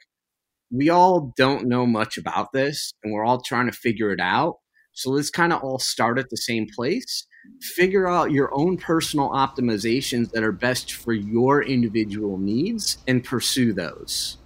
[0.71, 4.57] we all don't know much about this and we're all trying to figure it out.
[4.93, 7.27] So let's kind of all start at the same place.
[7.61, 13.73] Figure out your own personal optimizations that are best for your individual needs and pursue
[13.73, 14.39] those.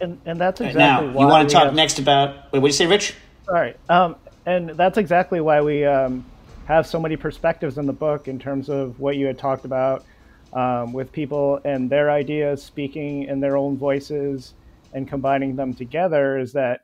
[0.00, 2.60] And, and that's Right, exactly now why you want to talk have- next about wait
[2.60, 3.14] what did you say rich?
[3.48, 3.76] All right.
[3.88, 6.24] Um, and that's exactly why we um,
[6.66, 10.04] have so many perspectives in the book in terms of what you had talked about
[10.52, 14.54] um, with people and their ideas speaking in their own voices
[14.92, 16.80] and combining them together is that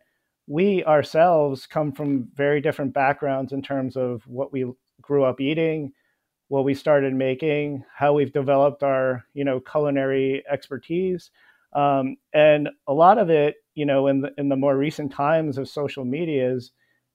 [0.47, 4.65] we ourselves come from very different backgrounds in terms of what we
[5.01, 5.93] grew up eating,
[6.49, 11.31] what we started making, how we've developed our, you know, culinary expertise.
[11.73, 15.59] Um, and a lot of it, you know, in the, in the more recent times
[15.59, 16.71] of social media is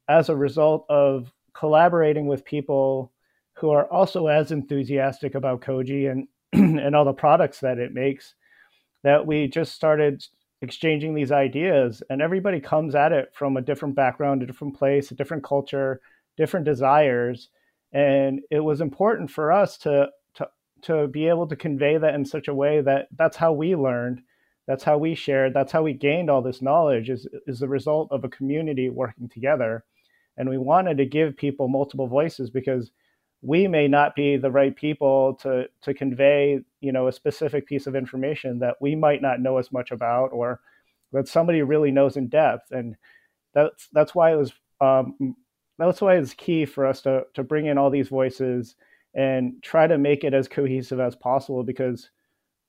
[0.09, 3.11] as a result of collaborating with people
[3.53, 6.27] who are also as enthusiastic about Koji and
[6.81, 8.35] and all the products that it makes
[9.03, 10.23] that we just started
[10.61, 15.11] exchanging these ideas and everybody comes at it from a different background, a different place,
[15.11, 16.01] a different culture,
[16.37, 17.49] different desires.
[17.91, 20.49] And it was important for us to to
[20.83, 24.21] to be able to convey that in such a way that that's how we learned
[24.67, 28.07] that's how we shared that's how we gained all this knowledge is is the result
[28.11, 29.83] of a community working together
[30.37, 32.91] and we wanted to give people multiple voices because
[33.41, 37.87] we may not be the right people to to convey you know a specific piece
[37.87, 40.59] of information that we might not know as much about or
[41.11, 42.71] that somebody really knows in depth.
[42.71, 42.95] And
[43.53, 45.35] that's that's why it was um,
[45.77, 48.75] that's why it's key for us to to bring in all these voices
[49.13, 52.09] and try to make it as cohesive as possible because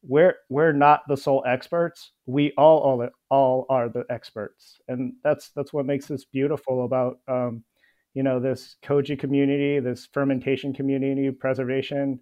[0.02, 2.12] we're we're not the sole experts.
[2.26, 4.80] We all all, all are the experts.
[4.88, 7.62] And that's that's what makes this beautiful about um,
[8.14, 12.20] you know this koji community this fermentation community preservation.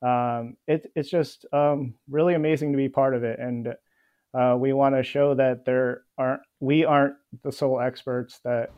[0.00, 3.40] Um, it, it's just um, really amazing to be part of it.
[3.40, 3.74] And
[4.32, 8.70] uh, we want to show that there aren't we aren't the sole experts that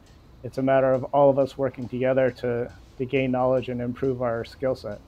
[0.43, 4.23] it's a matter of all of us working together to to gain knowledge and improve
[4.23, 5.01] our skill set.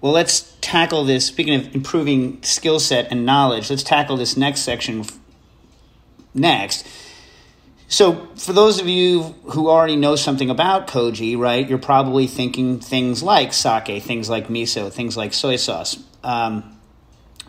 [0.00, 1.26] Well let's tackle this.
[1.26, 5.04] Speaking of improving skill set and knowledge let's tackle this next section
[6.34, 6.86] next
[7.92, 12.80] so, for those of you who already know something about koji, right, you're probably thinking
[12.80, 16.74] things like sake, things like miso, things like soy sauce, um,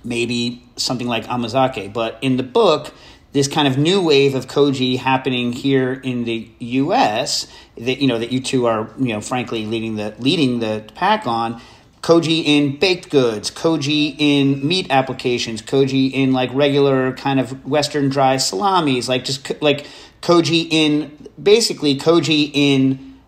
[0.03, 1.93] maybe something like amazake.
[1.93, 2.93] But in the book,
[3.31, 7.47] this kind of new wave of koji happening here in the U.S.
[7.77, 11.25] that you know that you two are you know frankly leading the leading the pack
[11.25, 11.61] on.
[12.01, 18.09] Koji in baked goods, koji in meat applications, koji in like regular kind of Western
[18.09, 19.85] dry salamis, like just like
[20.23, 23.19] Koji in basically Koji in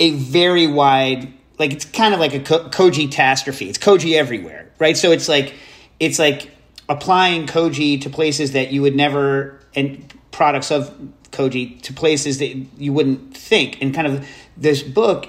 [0.00, 3.68] a very wide like it's kind of like a Koji catastrophe.
[3.68, 4.96] It's Koji everywhere, right?
[4.96, 5.54] So it's like
[5.98, 6.50] it's like
[6.88, 10.96] applying Koji to places that you would never and products of
[11.32, 13.82] Koji to places that you wouldn't think.
[13.82, 14.26] And kind of
[14.56, 15.28] this book,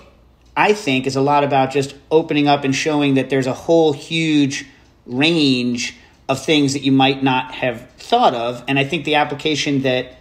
[0.56, 3.94] I think, is a lot about just opening up and showing that there's a whole
[3.94, 4.68] huge
[5.08, 5.98] range
[6.30, 8.64] of things that you might not have thought of.
[8.68, 10.19] And I think the application that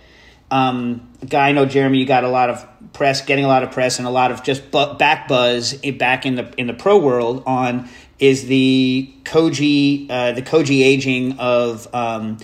[0.50, 3.70] um, guy I know, Jeremy, you got a lot of press, getting a lot of
[3.70, 6.98] press, and a lot of just bu- back buzz back in the in the pro
[6.98, 7.88] world on
[8.18, 12.38] is the koji uh, the koji aging of um,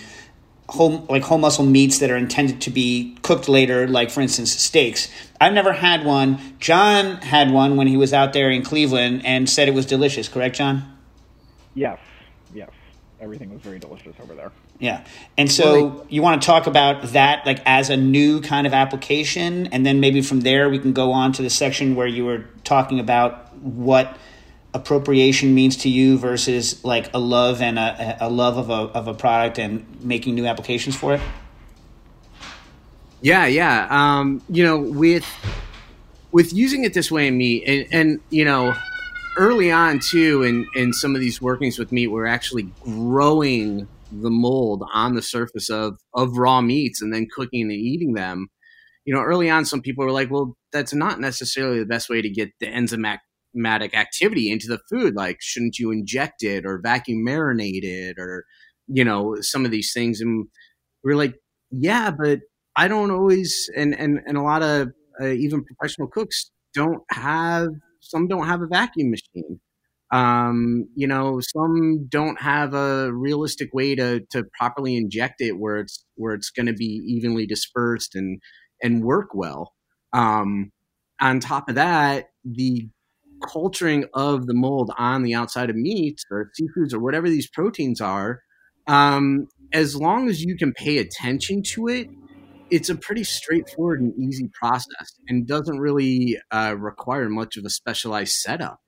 [0.77, 5.09] like whole muscle meats that are intended to be cooked later, like for instance steaks.
[5.41, 6.39] I've never had one.
[6.59, 10.29] John had one when he was out there in Cleveland and said it was delicious.
[10.29, 10.97] Correct, John?
[11.75, 11.99] Yes,
[12.55, 12.71] yes.
[13.21, 14.53] Everything was very delicious over there.
[14.81, 15.05] Yeah.
[15.39, 19.69] And so you want to talk about that like as a new kind of application
[19.69, 22.45] and then maybe from there we can go on to the section where you were
[22.65, 24.17] talking about what
[24.75, 29.07] appropriation means to you versus like a love and a, a love of a, of
[29.07, 31.21] a product and making new applications for it.
[33.23, 33.87] Yeah, yeah.
[33.89, 35.25] Um, you know, with
[36.33, 38.75] with using it this way in meat and, and you know,
[39.39, 44.31] early on too in, in some of these workings with meat, we're actually growing the
[44.31, 48.49] mold on the surface of of raw meats and then cooking and eating them.
[49.05, 52.23] You know early on some people were like well that's not necessarily the best way
[52.23, 55.15] to get the enzymatic activity into the food.
[55.15, 58.45] Like shouldn't you inject it or vacuum marinate it or
[58.89, 60.21] you know some of these things?
[60.21, 60.47] And
[61.05, 61.35] we are like
[61.71, 62.41] yeah but
[62.77, 64.89] i don't always and and, and a lot of
[65.21, 67.69] uh, even professional cooks don't have
[68.01, 69.61] some don't have a vacuum machine
[70.15, 75.79] um, you know, some don't have a realistic way to to properly inject it where
[75.79, 78.41] it's where it's going to be evenly dispersed and
[78.81, 79.73] and work well.
[80.13, 80.71] Um,
[81.21, 82.89] on top of that, the
[83.45, 88.01] culturing of the mold on the outside of meats or seafoods or whatever these proteins
[88.01, 88.41] are,
[88.87, 92.09] um, as long as you can pay attention to it,
[92.71, 97.71] it's a pretty straightforward and easy process and doesn't really uh, require much of a
[97.71, 98.79] specialized setup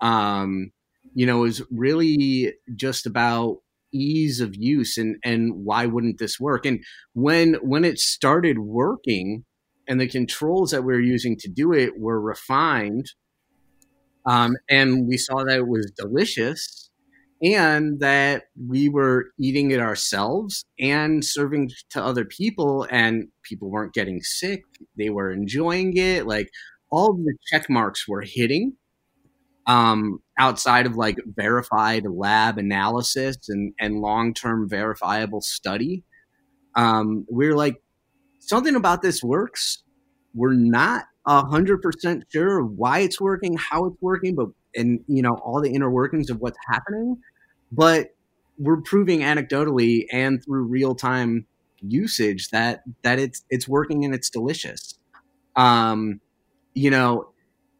[0.00, 0.72] um,
[1.14, 3.58] you know, is really just about
[3.92, 6.66] ease of use and and why wouldn't this work?
[6.66, 6.84] And
[7.14, 9.44] when when it started working,
[9.88, 13.06] and the controls that we were using to do it were refined,
[14.26, 16.90] um, and we saw that it was delicious,
[17.42, 23.94] and that we were eating it ourselves and serving to other people, and people weren't
[23.94, 24.62] getting sick;
[24.98, 26.26] they were enjoying it.
[26.26, 26.48] Like
[26.90, 28.74] all the check marks were hitting
[29.66, 36.04] um, outside of like verified lab analysis and, and long term verifiable study.
[36.74, 37.82] Um, we're like,
[38.40, 39.82] something about this works.
[40.34, 45.22] We're not a hundred percent sure why it's working, how it's working, but and you
[45.22, 47.16] know all the inner workings of what's happening.
[47.72, 48.14] But
[48.58, 51.46] we're proving anecdotally and through real time
[51.80, 54.98] usage that that it's it's working and it's delicious.
[55.56, 56.20] Um,
[56.74, 57.30] you know,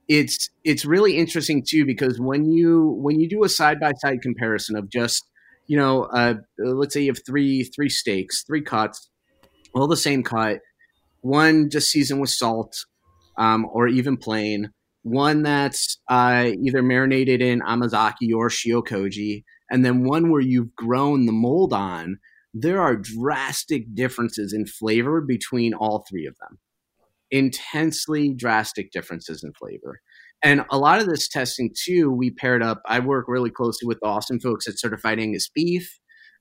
[0.09, 4.23] it's it's really interesting too because when you when you do a side by side
[4.23, 5.25] comparison of just
[5.67, 9.11] you know uh, let's say you have three three steaks three cuts
[9.75, 10.59] all the same cut
[11.21, 12.73] one just seasoned with salt
[13.37, 14.71] um, or even plain.
[15.03, 21.27] One that's uh, either marinated in amazake or shiokoji, and then one where you've grown
[21.27, 22.19] the mold on.
[22.53, 26.59] There are drastic differences in flavor between all three of them.
[27.31, 30.01] Intensely drastic differences in flavor.
[30.43, 32.83] And a lot of this testing too, we paired up.
[32.87, 35.99] I work really closely with the Austin folks at Certified Angus Beef.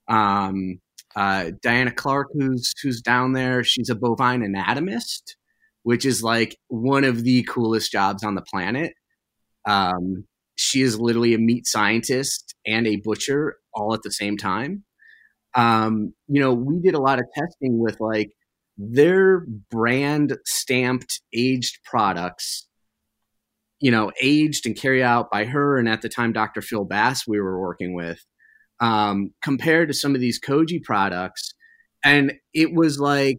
[0.07, 0.79] Um,
[1.15, 5.37] uh, Diana Clark, who's who's down there, she's a bovine anatomist,
[5.83, 8.93] which is like one of the coolest jobs on the planet.
[9.65, 10.25] Um,
[10.55, 14.83] she is literally a meat scientist and a butcher all at the same time.
[15.55, 18.31] Um, you know, we did a lot of testing with like
[18.77, 22.67] their brand stamped aged products
[23.79, 26.61] you know, aged and carried out by her and at the time Dr.
[26.61, 28.23] Phil Bass we were working with,
[28.79, 31.53] um, compared to some of these Koji products.
[32.03, 33.37] And it was like,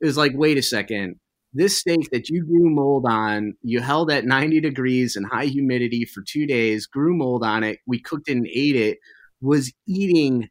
[0.00, 1.16] it was like, wait a second,
[1.52, 6.04] this steak that you grew mold on, you held at 90 degrees and high humidity
[6.04, 8.98] for two days, grew mold on it, we cooked it and ate it,
[9.40, 10.48] was eating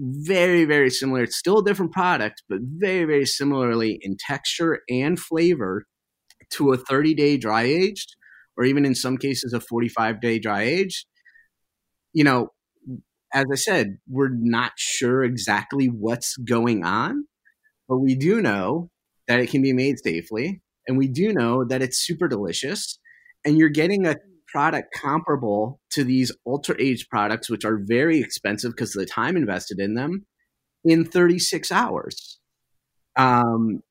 [0.00, 1.22] very, very similar.
[1.22, 5.84] It's still a different product, but very, very similarly in texture and flavor
[6.52, 8.16] to a 30 day dry aged
[8.56, 11.06] or even in some cases a 45 day dry age,
[12.12, 12.48] you know,
[13.32, 17.26] as I said, we're not sure exactly what's going on,
[17.88, 18.90] but we do know
[19.28, 20.62] that it can be made safely.
[20.88, 22.98] And we do know that it's super delicious.
[23.44, 24.16] And you're getting a
[24.52, 29.36] product comparable to these ultra aged products, which are very expensive because of the time
[29.36, 30.26] invested in them,
[30.84, 32.38] in 36 hours.
[33.16, 33.82] Um,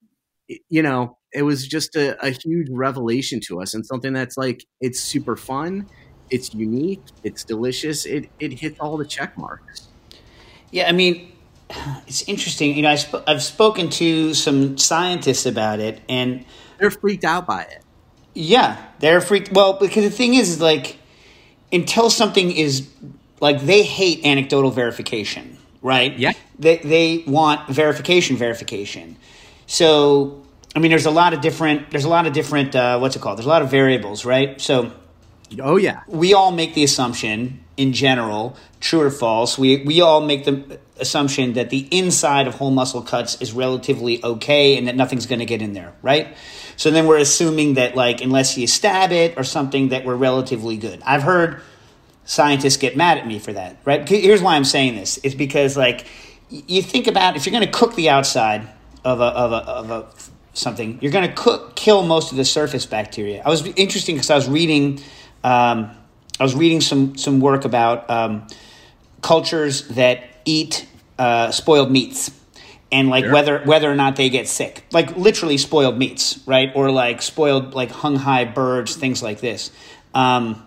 [0.69, 4.65] you know, it was just a, a huge revelation to us and something that's like
[4.81, 5.87] it's super fun
[6.31, 9.89] it's unique it's delicious it, it hits all the check marks
[10.71, 11.31] Yeah, I mean,
[12.07, 12.75] it's interesting.
[12.75, 16.45] You know, I sp- I've spoken to some scientists about it, and
[16.77, 17.83] they're freaked out by it.
[18.39, 19.51] Yeah, they're freaked.
[19.51, 20.97] Well, because the thing is, is like,
[21.73, 22.87] until something is
[23.41, 26.17] like they hate anecdotal verification, right?
[26.17, 26.31] Yeah.
[26.57, 29.17] They they want verification, verification.
[29.67, 30.41] So,
[30.73, 31.91] I mean, there's a lot of different.
[31.91, 32.77] There's a lot of different.
[32.77, 33.37] Uh, what's it called?
[33.37, 34.59] There's a lot of variables, right?
[34.61, 34.93] So,
[35.61, 39.57] oh yeah, we all make the assumption in general, true or false.
[39.57, 44.21] We we all make the assumption that the inside of whole muscle cuts is relatively
[44.23, 46.35] okay and that nothing's going to get in there, right?
[46.75, 50.75] So then we're assuming that like unless you stab it or something that we're relatively
[50.75, 51.01] good.
[51.05, 51.61] I've heard
[52.25, 54.07] scientists get mad at me for that, right?
[54.07, 55.17] Here's why I'm saying this.
[55.23, 56.05] It's because like
[56.49, 58.67] you think about if you're going to cook the outside
[59.05, 60.07] of a of a of a
[60.53, 63.41] something, you're going to cook kill most of the surface bacteria.
[63.45, 65.01] I was interesting because I was reading
[65.45, 65.91] um,
[66.39, 68.47] I was reading some some work about um,
[69.21, 70.87] cultures that eat
[71.17, 72.31] uh, spoiled meats
[72.91, 73.33] and like Sure.
[73.33, 76.71] whether whether or not they get sick, like literally spoiled meats, right?
[76.75, 79.71] Or like spoiled like hung high birds, things like this.
[80.13, 80.65] Um,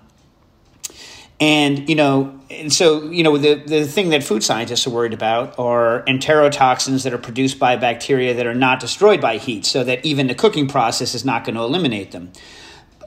[1.41, 5.13] and you know, and so you know, the the thing that food scientists are worried
[5.15, 9.83] about are enterotoxins that are produced by bacteria that are not destroyed by heat, so
[9.83, 12.31] that even the cooking process is not going to eliminate them.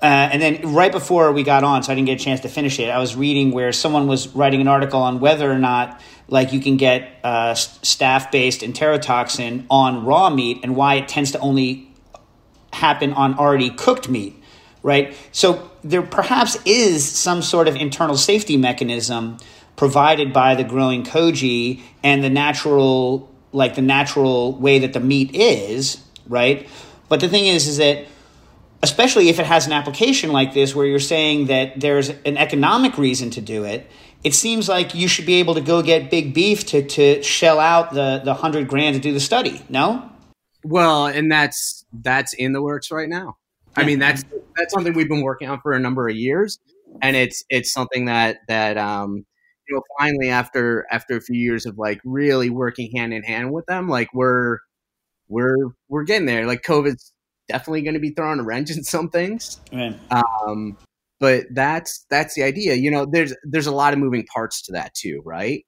[0.02, 2.50] Uh, and then right before we got on, so I didn't get a chance to
[2.50, 2.90] finish it.
[2.90, 6.60] I was reading where someone was writing an article on whether or not, like, you
[6.60, 11.88] can get uh, staph-based enterotoxin on raw meat and why it tends to only
[12.74, 14.36] happen on already cooked meat,
[14.84, 15.16] right?
[15.32, 19.38] So there perhaps is some sort of internal safety mechanism
[19.78, 25.34] provided by the growing koji and the natural, like the natural way that the meat
[25.34, 26.68] is, right?
[27.08, 28.08] But the thing is, is that
[28.84, 32.98] especially if it has an application like this where you're saying that there's an economic
[32.98, 33.90] reason to do it
[34.24, 37.60] it seems like you should be able to go get big beef to, to shell
[37.60, 40.10] out the, the hundred grand to do the study no
[40.66, 43.38] Well, and that's that's in the works right now.
[43.76, 44.24] I mean, that's
[44.56, 46.58] that's something we've been working on for a number of years,
[47.04, 49.26] and it's it's something that that um,
[49.70, 53.54] you know finally after after a few years of like really working hand in hand
[53.54, 54.58] with them, like we're
[55.28, 56.48] we're we're getting there.
[56.48, 57.14] Like COVID's
[57.48, 59.98] definitely going to be throwing a wrench in some things, right.
[60.12, 60.78] um,
[61.20, 62.76] but that's that's the idea.
[62.76, 65.66] You know, there's there's a lot of moving parts to that too, right?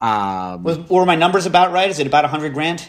[0.00, 2.88] Um, Was, were my numbers about right is it about a hundred grand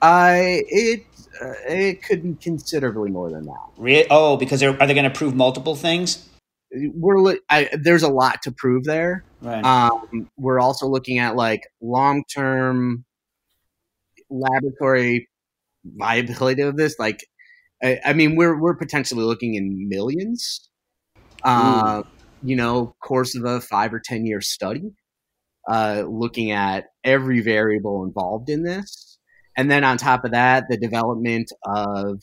[0.00, 1.04] I it
[1.42, 3.66] uh, it could be considerably more than that.
[3.76, 6.28] Re- oh because they're, are they going to prove multiple things
[6.72, 9.24] We're li- I, there's a lot to prove there.
[9.42, 13.04] right Um, we're also looking at like long term
[14.30, 15.28] laboratory
[15.84, 16.96] viability of this.
[16.98, 17.26] Like,
[17.82, 20.68] I, I mean, we're we're potentially looking in millions.
[21.42, 22.02] Uh,
[22.42, 24.92] you know, course of a five or ten year study,
[25.68, 29.18] uh, looking at every variable involved in this,
[29.56, 32.20] and then on top of that, the development of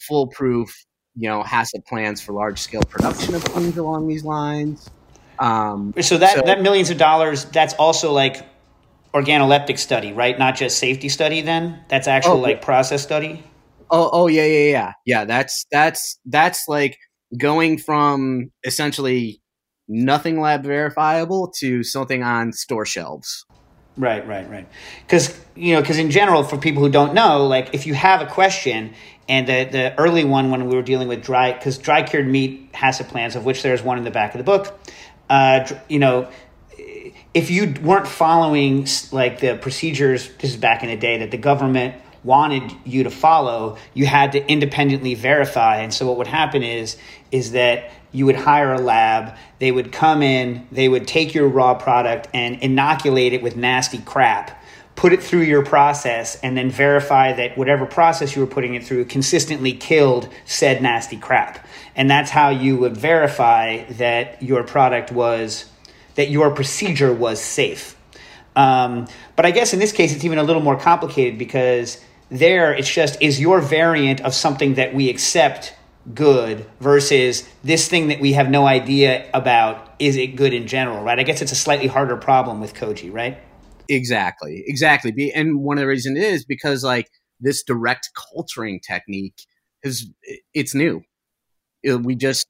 [0.00, 0.84] foolproof
[1.16, 4.88] you know, HACCP plans for large scale production of things along these lines.
[5.38, 8.46] Um, So that that millions of dollars, that's also like
[9.12, 10.38] organoleptic study, right?
[10.38, 11.40] Not just safety study.
[11.40, 13.42] Then that's actual Oh, like process study.
[13.90, 15.24] Oh, oh yeah, yeah, yeah, yeah.
[15.24, 16.96] That's that's that's like
[17.36, 19.40] going from essentially
[19.88, 23.44] nothing lab verifiable to something on store shelves.
[23.96, 24.68] Right, right, right.
[25.04, 28.22] Because you know, because in general, for people who don't know, like if you have
[28.22, 28.94] a question,
[29.28, 32.72] and the the early one when we were dealing with dry, because dry cured meat
[32.72, 34.78] HACCP plans, of which there's one in the back of the book,
[35.28, 36.28] uh, you know,
[37.34, 41.38] if you weren't following like the procedures, this is back in the day that the
[41.38, 45.78] government wanted you to follow, you had to independently verify.
[45.78, 46.96] And so what would happen is
[47.30, 51.48] is that you would hire a lab, they would come in, they would take your
[51.48, 54.60] raw product and inoculate it with nasty crap,
[54.96, 58.84] put it through your process and then verify that whatever process you were putting it
[58.84, 61.66] through consistently killed said nasty crap.
[61.94, 65.66] And that's how you would verify that your product was
[66.16, 67.96] that your procedure was safe.
[68.56, 69.06] Um,
[69.36, 72.92] but I guess in this case, it's even a little more complicated because there it's
[72.92, 75.74] just is your variant of something that we accept
[76.14, 81.04] good versus this thing that we have no idea about is it good in general,
[81.04, 81.18] right?
[81.18, 83.38] I guess it's a slightly harder problem with Koji, right?
[83.88, 85.32] Exactly, exactly.
[85.34, 87.08] And one of the reasons is because like
[87.40, 89.44] this direct culturing technique
[89.82, 90.10] is
[90.54, 91.02] it's new.
[91.84, 92.46] We just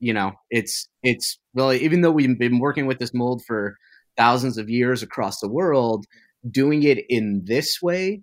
[0.00, 3.76] you know it's it's really even though we've been working with this mold for
[4.16, 6.04] thousands of years across the world,
[6.50, 8.22] doing it in this way,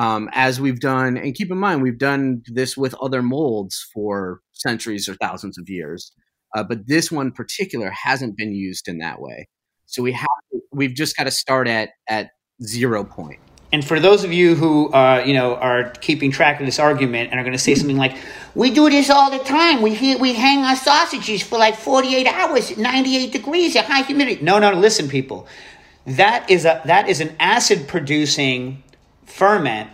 [0.00, 4.40] um, as we've done, and keep in mind we've done this with other molds for
[4.54, 6.10] centuries or thousands of years,
[6.56, 9.46] uh, but this one particular hasn't been used in that way.
[9.84, 10.28] So we have
[10.72, 12.30] we've just got to start at at
[12.62, 13.40] zero point.
[13.74, 17.30] And for those of you who uh, you know are keeping track of this argument
[17.30, 18.16] and are going to say something like,
[18.54, 19.82] "We do this all the time.
[19.82, 24.42] We we hang our sausages for like 48 hours at 98 degrees at high humidity."
[24.42, 25.46] No, no, listen, people.
[26.06, 28.82] That is a that is an acid producing
[29.30, 29.90] ferment,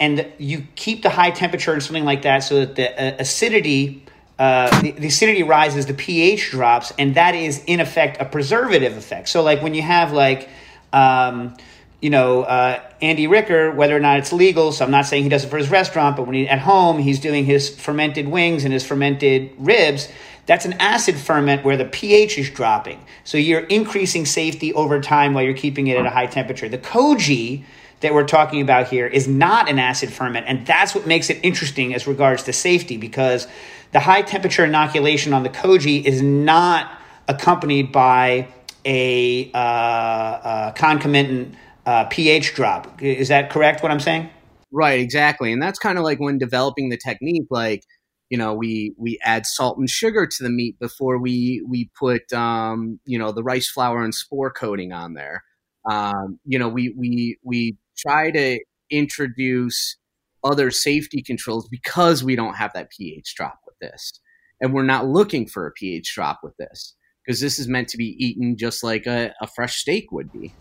[0.00, 4.04] and you keep the high temperature and something like that so that the uh, acidity.
[4.38, 8.96] Uh, the, the acidity rises, the pH drops, and that is in effect a preservative
[8.96, 9.28] effect.
[9.28, 10.48] So, like when you have like
[10.92, 11.54] um,
[12.02, 14.72] you know, uh, Andy Ricker, whether or not it's legal.
[14.72, 16.98] So I'm not saying he does it for his restaurant, but when he at home,
[16.98, 20.08] he's doing his fermented wings and his fermented ribs.
[20.44, 23.00] That's an acid ferment where the pH is dropping.
[23.22, 26.68] So you're increasing safety over time while you're keeping it at a high temperature.
[26.68, 27.62] The koji
[28.02, 31.38] that we're talking about here is not an acid ferment, and that's what makes it
[31.42, 33.46] interesting as regards to safety because
[33.92, 36.90] the high temperature inoculation on the koji is not
[37.28, 38.48] accompanied by
[38.84, 41.54] a uh, uh, concomitant
[41.86, 43.02] uh, pH drop.
[43.02, 43.82] Is that correct?
[43.82, 44.28] What I'm saying?
[44.70, 45.52] Right, exactly.
[45.52, 47.84] And that's kind of like when developing the technique, like,
[48.30, 52.32] you know, we we add salt and sugar to the meat before we we put
[52.32, 55.44] um, you know, the rice flour and spore coating on there.
[55.88, 57.76] Um, you know, we we we
[58.06, 58.58] try to
[58.90, 59.96] introduce
[60.44, 64.12] other safety controls because we don't have that pH drop with this.
[64.60, 66.94] And we're not looking for a pH drop with this
[67.24, 70.52] because this is meant to be eaten just like a, a fresh steak would be.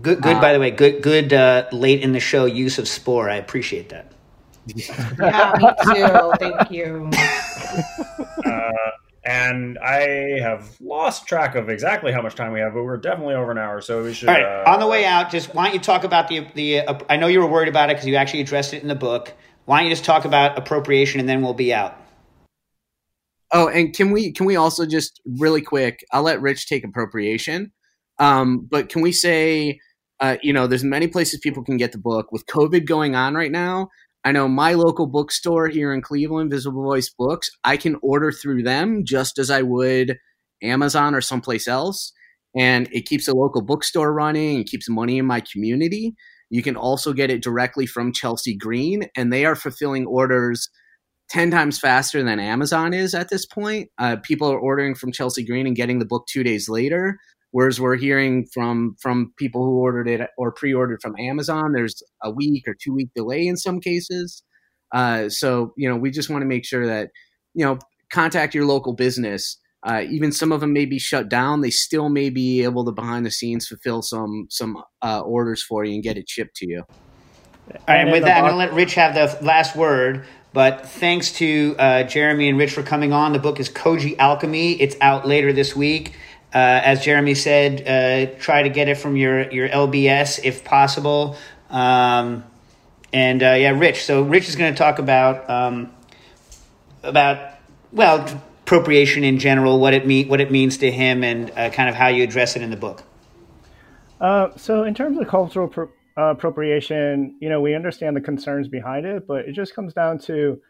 [0.00, 0.20] Good.
[0.22, 0.36] Good.
[0.36, 1.02] Uh, by the way, good.
[1.02, 1.32] Good.
[1.32, 3.30] Uh, late in the show, use of spore.
[3.30, 4.12] I appreciate that.
[4.74, 6.32] Yeah, me too.
[6.38, 7.10] Thank you.
[9.22, 13.34] And I have lost track of exactly how much time we have, but we're definitely
[13.34, 14.30] over an hour, so we should.
[14.30, 14.64] All right.
[14.66, 16.80] uh, on the way out, just why don't you talk about the the?
[16.80, 18.94] Uh, I know you were worried about it because you actually addressed it in the
[18.94, 19.34] book.
[19.66, 21.96] Why don't you just talk about appropriation and then we'll be out.
[23.52, 26.04] Oh, and can we can we also just really quick?
[26.12, 27.72] I'll let Rich take appropriation,
[28.18, 29.80] um, but can we say,
[30.20, 33.34] uh, you know, there's many places people can get the book with COVID going on
[33.34, 33.90] right now.
[34.24, 37.50] I know my local bookstore here in Cleveland, Visible Voice Books.
[37.64, 40.18] I can order through them just as I would
[40.62, 42.12] Amazon or someplace else,
[42.54, 46.14] and it keeps a local bookstore running and keeps money in my community.
[46.50, 50.68] You can also get it directly from Chelsea Green, and they are fulfilling orders
[51.30, 53.88] 10 times faster than Amazon is at this point.
[53.98, 57.18] Uh, people are ordering from Chelsea Green and getting the book two days later.
[57.52, 62.30] Whereas we're hearing from from people who ordered it or pre-ordered from Amazon, there's a
[62.30, 64.42] week or two week delay in some cases.
[64.92, 67.10] Uh, so you know, we just want to make sure that
[67.54, 67.78] you know
[68.12, 69.58] contact your local business.
[69.82, 71.62] Uh, even some of them may be shut down.
[71.62, 75.84] They still may be able to behind the scenes fulfill some some uh, orders for
[75.84, 76.84] you and get it shipped to you.
[77.88, 80.26] All right, and with the that, I'm going to let Rich have the last word.
[80.52, 83.32] But thanks to uh, Jeremy and Rich for coming on.
[83.32, 84.80] The book is Koji Alchemy.
[84.80, 86.14] It's out later this week.
[86.52, 91.36] Uh, as Jeremy said, uh, try to get it from your, your LBS if possible.
[91.68, 92.44] Um,
[93.12, 94.04] and uh, yeah, Rich.
[94.04, 95.92] So Rich is going to talk about um,
[97.02, 97.54] about
[97.92, 101.88] well appropriation in general, what it mean, what it means to him, and uh, kind
[101.88, 103.02] of how you address it in the book.
[104.20, 109.06] Uh, so, in terms of cultural pro- appropriation, you know, we understand the concerns behind
[109.06, 110.60] it, but it just comes down to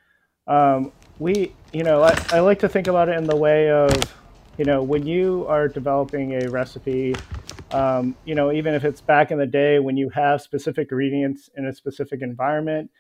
[0.47, 3.91] um, we, you know, I, I like to think about it in the way of,
[4.61, 7.17] you know, when you are developing a recipe,
[7.71, 11.49] um, you know, even if it's back in the day when you have specific ingredients
[11.57, 12.91] in a specific environment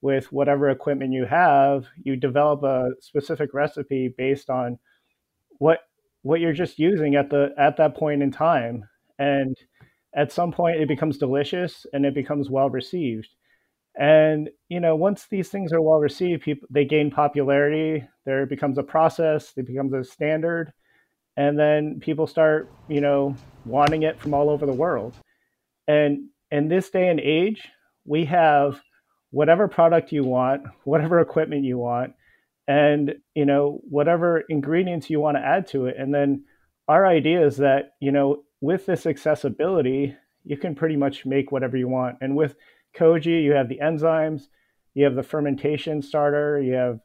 [0.00, 4.78] with whatever equipment you have, you develop a specific recipe based on
[5.58, 5.80] what
[6.22, 8.84] what you're just using at the at that point in time.
[9.18, 9.56] And
[10.14, 13.26] at some point it becomes delicious and it becomes well received.
[13.98, 18.78] And you know once these things are well received people they gain popularity there becomes
[18.78, 20.72] a process it becomes a standard
[21.38, 23.34] and then people start you know
[23.64, 25.14] wanting it from all over the world
[25.86, 27.66] and in this day and age
[28.04, 28.82] we have
[29.30, 32.12] whatever product you want whatever equipment you want
[32.66, 36.44] and you know whatever ingredients you want to add to it and then
[36.88, 41.76] our idea is that you know with this accessibility, you can pretty much make whatever
[41.76, 42.16] you want.
[42.20, 42.56] And with
[42.96, 44.42] Koji, you have the enzymes,
[44.94, 47.00] you have the fermentation starter, you have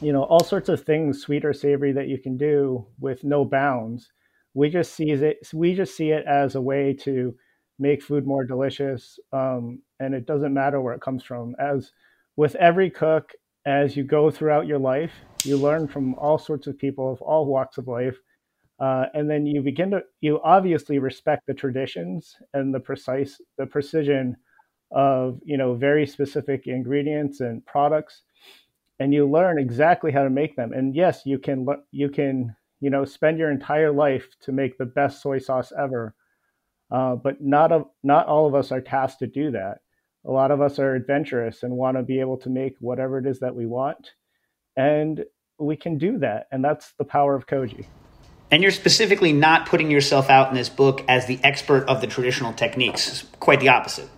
[0.00, 3.44] you know all sorts of things, sweet or savory, that you can do with no
[3.44, 4.10] bounds.
[4.54, 5.38] We just see it.
[5.52, 7.34] We just see it as a way to
[7.78, 11.54] make food more delicious, um, and it doesn't matter where it comes from.
[11.58, 11.92] As
[12.36, 13.32] with every cook,
[13.66, 15.12] as you go throughout your life,
[15.44, 18.16] you learn from all sorts of people of all walks of life
[18.80, 23.66] uh, and then you begin to you obviously respect the traditions and the precise the
[23.66, 24.36] precision
[24.90, 28.22] of you know very specific ingredients and products
[28.98, 32.90] and you learn exactly how to make them and yes you can you can you
[32.90, 36.14] know spend your entire life to make the best soy sauce ever
[36.90, 39.78] uh, but not of not all of us are tasked to do that
[40.26, 43.26] a lot of us are adventurous and want to be able to make whatever it
[43.26, 44.12] is that we want
[44.76, 45.24] and
[45.58, 47.86] we can do that and that's the power of koji
[48.50, 52.06] and you're specifically not putting yourself out in this book as the expert of the
[52.06, 53.08] traditional techniques.
[53.08, 54.08] It's quite the opposite.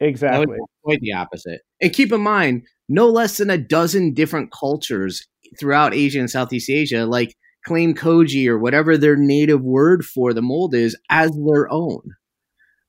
[0.00, 0.56] Exactly.
[0.82, 1.62] Quite the opposite.
[1.80, 5.26] And keep in mind, no less than a dozen different cultures
[5.58, 7.34] throughout Asia and Southeast Asia, like
[7.66, 12.00] claim koji or whatever their native word for the mold is as their own.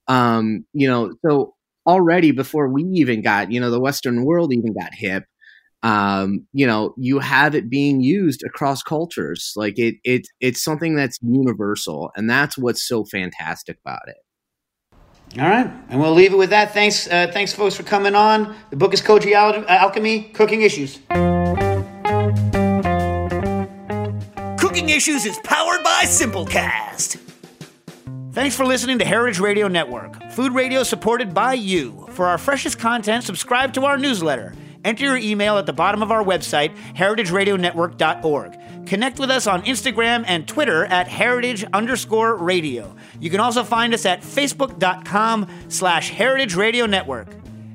[0.07, 1.55] Um, you know, so
[1.87, 5.25] already before we even got, you know, the Western world even got hip,
[5.83, 9.53] um, you know, you have it being used across cultures.
[9.55, 14.17] Like it, it, it's something that's universal, and that's what's so fantastic about it.
[15.35, 16.73] All right, and we'll leave it with that.
[16.73, 18.55] Thanks, uh, thanks, folks, for coming on.
[18.69, 20.99] The book is Koji Al- Alchemy: Cooking Issues.
[24.59, 27.19] Cooking Issues is powered by Simplecast.
[28.31, 32.07] Thanks for listening to Heritage Radio Network, food radio supported by you.
[32.11, 34.53] For our freshest content, subscribe to our newsletter
[34.87, 38.76] Enter your email at the bottom of our website, heritageradionetwork.org.
[38.87, 42.95] Connect with us on Instagram and Twitter at heritage underscore radio.
[43.19, 47.27] You can also find us at facebook.com slash heritage radio network.